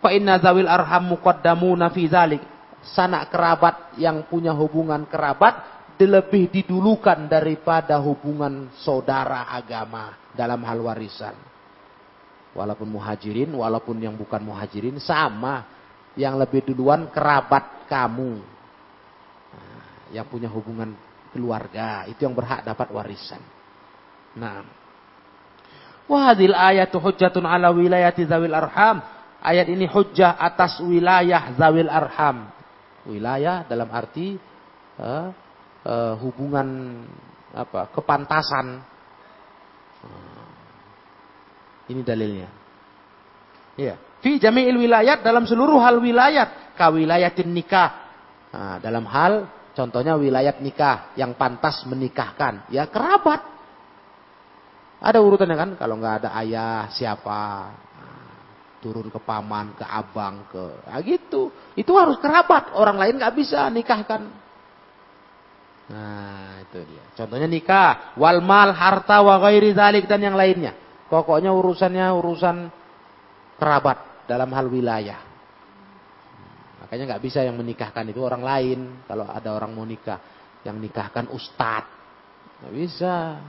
[0.00, 2.42] Fa inna zawil arham muqaddamuna fi dzalik.
[2.80, 11.34] Sanak kerabat yang punya hubungan kerabat lebih didulukan daripada hubungan saudara agama dalam hal warisan.
[12.50, 15.66] Walaupun muhajirin, walaupun yang bukan muhajirin, sama.
[16.18, 18.42] Yang lebih duluan kerabat kamu.
[19.54, 20.90] Nah, yang punya hubungan
[21.30, 23.38] keluarga, itu yang berhak dapat warisan.
[24.34, 24.66] Nah.
[26.10, 28.98] Wahadil ayatu hujjatun ala wilayati zawil arham.
[29.38, 32.50] Ayat ini hujjah atas wilayah zawil arham.
[33.06, 34.34] Wilayah dalam arti
[34.98, 35.30] uh,
[35.84, 37.00] uh, hubungan
[37.54, 38.80] apa kepantasan.
[40.00, 40.48] Uh,
[41.90, 42.48] ini dalilnya.
[43.78, 47.90] Ya, fi jami'il wilayat dalam seluruh hal wilayat, ka wilayatin nikah.
[48.50, 53.40] Nah, dalam hal contohnya wilayat nikah yang pantas menikahkan, ya kerabat.
[55.00, 58.36] Ada urutannya kan, kalau nggak ada ayah siapa, nah,
[58.84, 61.48] turun ke paman, ke abang, ke, nah gitu.
[61.72, 64.28] Itu harus kerabat, orang lain nggak bisa nikahkan.
[65.90, 67.02] Nah, itu dia.
[67.18, 70.78] Contohnya nikah, wal mal, harta, wa ghairi zalik dan yang lainnya.
[71.10, 72.70] Pokoknya urusannya urusan
[73.58, 75.18] kerabat dalam hal wilayah.
[76.86, 78.78] Makanya nggak bisa yang menikahkan itu orang lain.
[79.10, 80.22] Kalau ada orang mau nikah,
[80.62, 81.82] yang nikahkan ustad,
[82.62, 83.42] nggak bisa.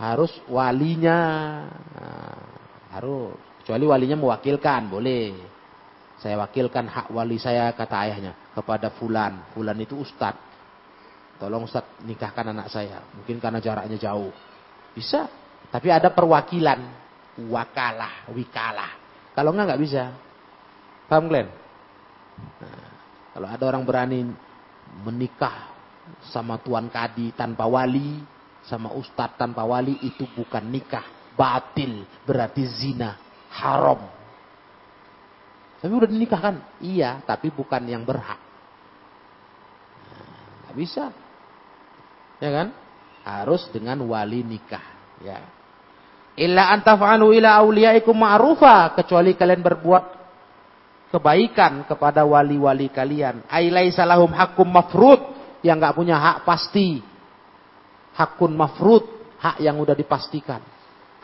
[0.00, 1.20] Harus walinya,
[1.68, 2.40] nah,
[2.96, 3.36] harus.
[3.60, 5.52] Kecuali walinya mewakilkan, boleh.
[6.16, 9.52] Saya wakilkan hak wali saya kata ayahnya kepada fulan.
[9.52, 10.53] Fulan itu ustad
[11.44, 13.04] Tolong Ustaz nikahkan anak saya.
[13.12, 14.32] Mungkin karena jaraknya jauh.
[14.96, 15.28] Bisa.
[15.68, 16.80] Tapi ada perwakilan.
[17.52, 18.96] Wakalah, wikalah.
[19.36, 20.04] Kalau enggak, enggak bisa.
[21.04, 21.52] Paham Glenn?
[22.64, 22.88] Nah,
[23.36, 24.24] kalau ada orang berani
[25.04, 25.68] menikah
[26.32, 28.24] sama tuan kadi tanpa wali,
[28.64, 31.04] sama ustadz tanpa wali, itu bukan nikah.
[31.36, 33.20] Batil, berarti zina,
[33.52, 34.00] haram.
[35.76, 36.80] Tapi udah dinikahkan?
[36.80, 38.40] Iya, tapi bukan yang berhak.
[40.64, 41.23] Nah, bisa.
[42.44, 42.68] Ya kan?
[43.24, 44.84] Harus dengan wali nikah,
[45.24, 45.40] ya.
[46.36, 50.04] Illa antafa'alu ila awliyaikum ma'rufa, kecuali kalian berbuat
[51.08, 53.48] kebaikan kepada wali-wali kalian.
[53.48, 55.24] Ailai salahum hakum mafrud,
[55.64, 57.00] yang nggak punya hak pasti.
[58.12, 59.08] Hakun mafrud,
[59.40, 60.60] hak yang udah dipastikan.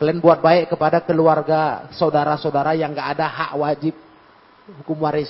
[0.01, 3.93] Kalian buat baik kepada keluarga, saudara-saudara yang nggak ada hak wajib
[4.81, 5.29] hukum waris.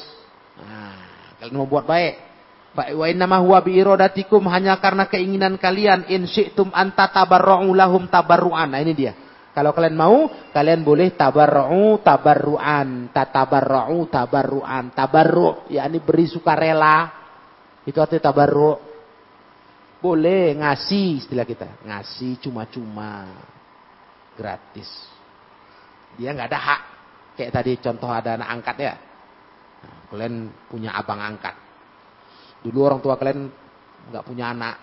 [0.55, 0.95] Nah,
[1.43, 2.30] kalian mau buat baik.
[2.71, 8.71] Wa innama huwa bi iradatikum hanya karena keinginan kalian in syi'tum anta tabarru'u lahum tabarru'an.
[8.71, 9.13] Nah ini dia.
[9.51, 17.11] Kalau kalian mau, kalian boleh tabarru'u tabarru'an, tatabarru'u tabarru'an, tabarru' yakni beri sukarela.
[17.83, 18.79] Itu artinya tabarru'.
[19.99, 23.27] Boleh ngasih istilah kita, ngasih cuma-cuma
[24.39, 24.87] gratis.
[26.15, 26.81] Dia nggak ada hak.
[27.35, 28.95] Kayak tadi contoh ada anak angkat ya.
[29.83, 30.35] Nah, kalian
[30.71, 31.70] punya abang angkat.
[32.61, 33.49] Dulu orang tua kalian
[34.11, 34.75] nggak punya anak,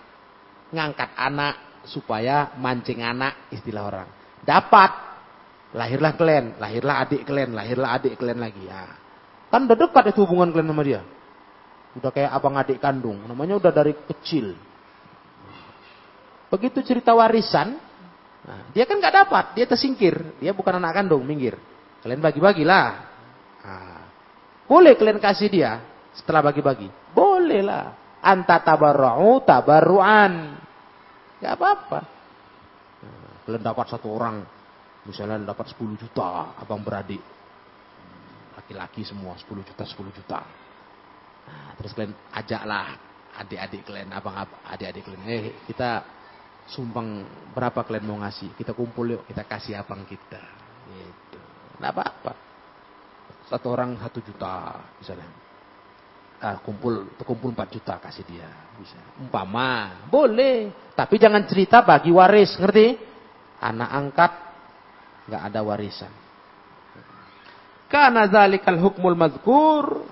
[0.75, 1.53] ngangkat anak
[1.87, 4.07] supaya mancing anak istilah orang.
[4.43, 4.91] Dapat.
[5.69, 8.65] Lahirlah kalian, lahirlah adik kalian, lahirlah adik kalian lagi.
[8.65, 8.89] Ya.
[9.53, 11.01] Kan udah dekat itu hubungan kalian sama dia.
[11.93, 13.21] Udah kayak abang adik kandung.
[13.29, 14.57] Namanya udah dari kecil.
[16.49, 17.77] Begitu cerita warisan,
[18.41, 21.53] nah, dia kan nggak dapat, dia tersingkir, dia bukan anak kandung, minggir.
[22.01, 22.85] Kalian bagi-bagilah.
[23.61, 24.01] Nah,
[24.65, 25.77] boleh kalian kasih dia
[26.17, 26.89] setelah bagi-bagi,
[27.49, 27.85] boleh lah.
[28.21, 30.33] Anta tabarru'u tabarru'an.
[31.41, 31.99] Gak apa-apa.
[33.49, 34.45] Kalian dapat satu orang,
[35.09, 37.23] misalnya dapat 10 juta, abang beradik.
[38.53, 40.45] Laki-laki semua 10 juta, 10 juta.
[41.49, 42.93] Nah, terus kalian ajaklah
[43.41, 44.37] adik-adik kalian, abang
[44.69, 45.25] adik-adik kalian.
[45.25, 46.05] Eh, kita
[46.69, 47.25] sumbang
[47.57, 48.53] berapa kalian mau ngasih?
[48.53, 50.37] Kita kumpul yuk, kita kasih abang kita.
[50.93, 51.39] Gitu.
[51.81, 52.33] Nggak apa-apa.
[53.49, 55.48] Satu orang satu juta misalnya.
[56.39, 58.47] Ah, kumpul terkumpul 4 juta kasih dia
[58.79, 62.95] bisa umpama boleh tapi jangan cerita bagi waris ngerti
[63.59, 64.31] anak angkat
[65.29, 66.13] nggak ada warisan.
[67.89, 70.09] Karena zalikal hukmul madhkur,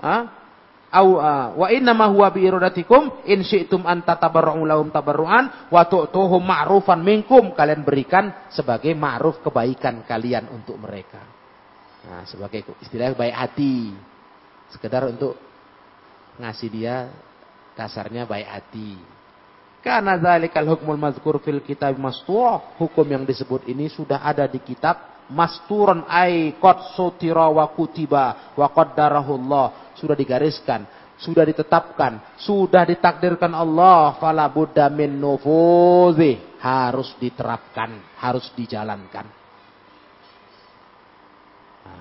[0.94, 1.08] au
[1.58, 7.02] wa inna ma huwa bi iradatikum in syi'tum an tatabarru'u lahum tabarru'an wa tu'tuhum ma'rufan
[7.02, 11.22] minkum kalian berikan sebagai ma'ruf kebaikan kalian untuk mereka.
[12.08, 13.94] Nah, sebagai istilah baik hati.
[14.74, 15.47] Sekedar untuk
[16.38, 17.10] ngasih dia
[17.78, 18.92] dasarnya baik hati.
[19.86, 22.76] Karena zalikal hukmul mazkur fil kitab mastur.
[22.82, 28.68] Hukum yang disebut ini sudah ada di kitab masturon ay qad sutira wa kutiba wa.
[29.96, 30.84] Sudah digariskan,
[31.22, 34.18] sudah ditetapkan, sudah ditakdirkan Allah.
[34.18, 36.58] Fala buddha min nufuzi.
[36.58, 39.37] Harus diterapkan, harus dijalankan.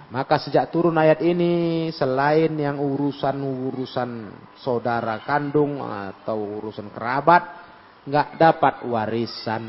[0.07, 4.11] Maka sejak turun ayat ini, selain yang urusan-urusan
[4.63, 7.43] saudara kandung atau urusan kerabat,
[8.07, 9.67] nggak dapat warisan.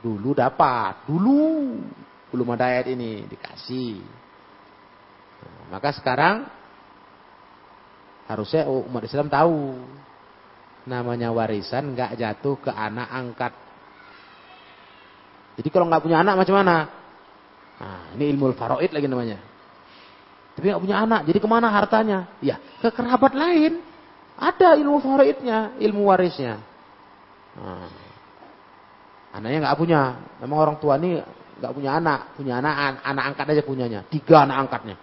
[0.00, 1.76] Dulu dapat, dulu
[2.32, 4.00] belum ada ayat ini dikasih.
[5.44, 6.48] Nah, maka sekarang
[8.32, 9.76] harusnya umat Islam tahu
[10.88, 13.52] namanya warisan nggak jatuh ke anak angkat.
[15.60, 17.01] Jadi kalau nggak punya anak macam mana?
[17.82, 19.42] Nah, ini ilmu faroid lagi namanya.
[20.54, 22.30] Tapi nggak punya anak, jadi ke mana hartanya?
[22.38, 23.82] Ya, ke kerabat lain.
[24.38, 26.62] Ada ilmu faroidnya, ilmu warisnya.
[27.58, 27.90] Nah,
[29.34, 30.00] anaknya nggak punya.
[30.38, 31.18] Memang orang tua ini
[31.58, 34.96] nggak punya anak, punya anak, an anak angkat aja punyanya, tiga anak angkatnya.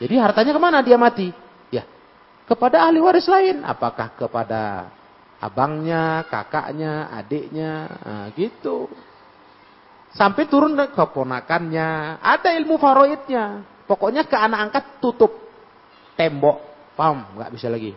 [0.00, 1.28] Jadi hartanya ke mana dia mati?
[1.70, 1.86] Ya,
[2.50, 3.62] kepada ahli waris lain.
[3.62, 4.90] Apakah kepada
[5.38, 8.88] abangnya, kakaknya, adiknya, nah, gitu.
[10.10, 12.18] Sampai turun ke keponakannya.
[12.18, 13.62] Ada ilmu faroidnya.
[13.86, 15.34] Pokoknya ke anak angkat tutup
[16.14, 16.62] tembok,
[16.94, 17.90] pam, nggak bisa lagi,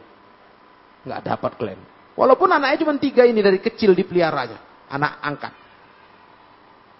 [1.05, 1.82] nggak dapat klaim.
[2.18, 4.57] Walaupun anaknya cuma tiga ini dari kecil dipeliharanya.
[4.89, 5.53] Anak angkat.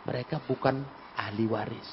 [0.09, 0.82] Mereka bukan
[1.18, 1.89] ahli waris.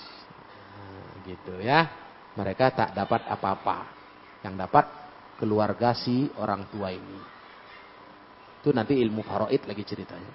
[0.76, 1.88] Nah, gitu ya.
[2.36, 3.76] Mereka tak dapat apa-apa.
[4.40, 4.84] Yang dapat
[5.36, 7.20] keluarga si orang tua ini.
[8.60, 10.32] Itu nanti ilmu faroid lagi ceritanya.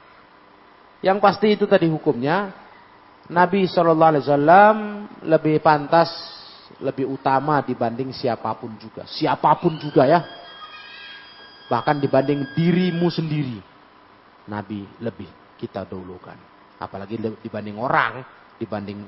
[1.01, 2.64] Yang pasti itu tadi hukumnya.
[3.25, 4.21] Nabi SAW
[5.25, 6.09] lebih pantas,
[6.77, 9.05] lebih utama dibanding siapa pun juga.
[9.09, 10.21] Siapa pun juga ya
[11.65, 13.57] Bahkan dibanding dirimu sendiri.
[14.45, 16.37] Nabi lebih kita dulukan.
[16.77, 18.21] Apalagi dibanding orang,
[18.61, 19.01] dibanding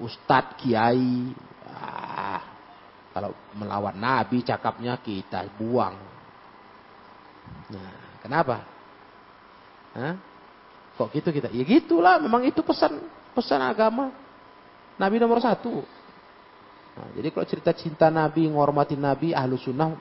[0.00, 1.28] ustadz, kiai.
[1.68, 2.40] Ah,
[3.12, 5.96] kalau melawan Nabi cakapnya kita buang.
[7.68, 8.64] Nah, kenapa?
[9.92, 10.14] Hah?
[10.96, 11.52] Kok gitu kita?
[11.52, 12.96] Ya gitulah, memang itu pesan
[13.38, 14.10] pesan agama.
[14.98, 15.86] Nabi nomor satu.
[16.98, 19.94] Nah, jadi kalau cerita cinta Nabi, menghormati Nabi, ahlu sunnah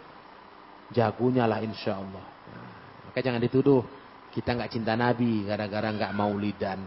[0.90, 2.26] jagonya lah insya Allah.
[2.26, 2.70] Nah,
[3.06, 3.86] maka jangan dituduh
[4.34, 6.82] kita nggak cinta Nabi gara-gara nggak maulidan,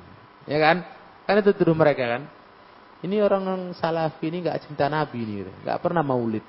[0.51, 0.83] ya kan?
[1.23, 2.23] Kan itu tuduh mereka kan.
[3.07, 6.43] Ini orang yang salafi ini nggak cinta Nabi nih, nggak pernah maulid.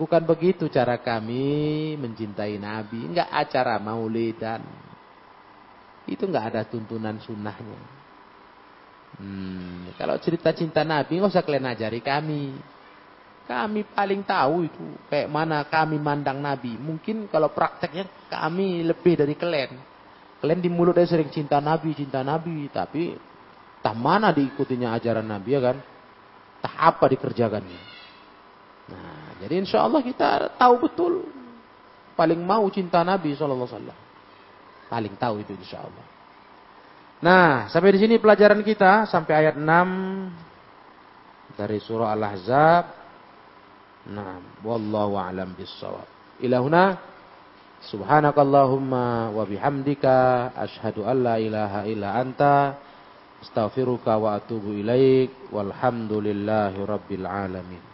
[0.00, 4.89] Bukan begitu cara kami mencintai Nabi, nggak acara maulidan.
[6.10, 7.78] Itu nggak ada tuntunan sunnahnya.
[9.20, 12.58] Hmm, kalau cerita cinta Nabi nggak usah kalian ajari kami.
[13.46, 16.78] Kami paling tahu itu kayak mana kami mandang Nabi.
[16.78, 19.74] Mungkin kalau prakteknya kami lebih dari kalian.
[20.38, 23.12] Kalian di mulut sering cinta Nabi, cinta Nabi, tapi
[23.82, 25.76] tak mana diikutinya ajaran Nabi ya kan?
[26.62, 27.80] Tak apa dikerjakannya.
[28.90, 31.12] Nah, jadi insya Allah kita tahu betul
[32.14, 34.09] paling mau cinta Nabi Wasallam.
[34.90, 36.06] Paling tahu itu insya Allah.
[37.20, 42.84] Nah, sampai di sini pelajaran kita sampai ayat 6 dari surah Al-Ahzab.
[44.10, 46.08] Nah, wallahu a'lam bissawab.
[46.40, 46.96] Ilahuna
[47.84, 52.80] subhanakallahumma wa bihamdika asyhadu an la ilaha illa anta
[53.44, 57.89] astaghfiruka wa atubu ilaik walhamdulillahi rabbil alamin.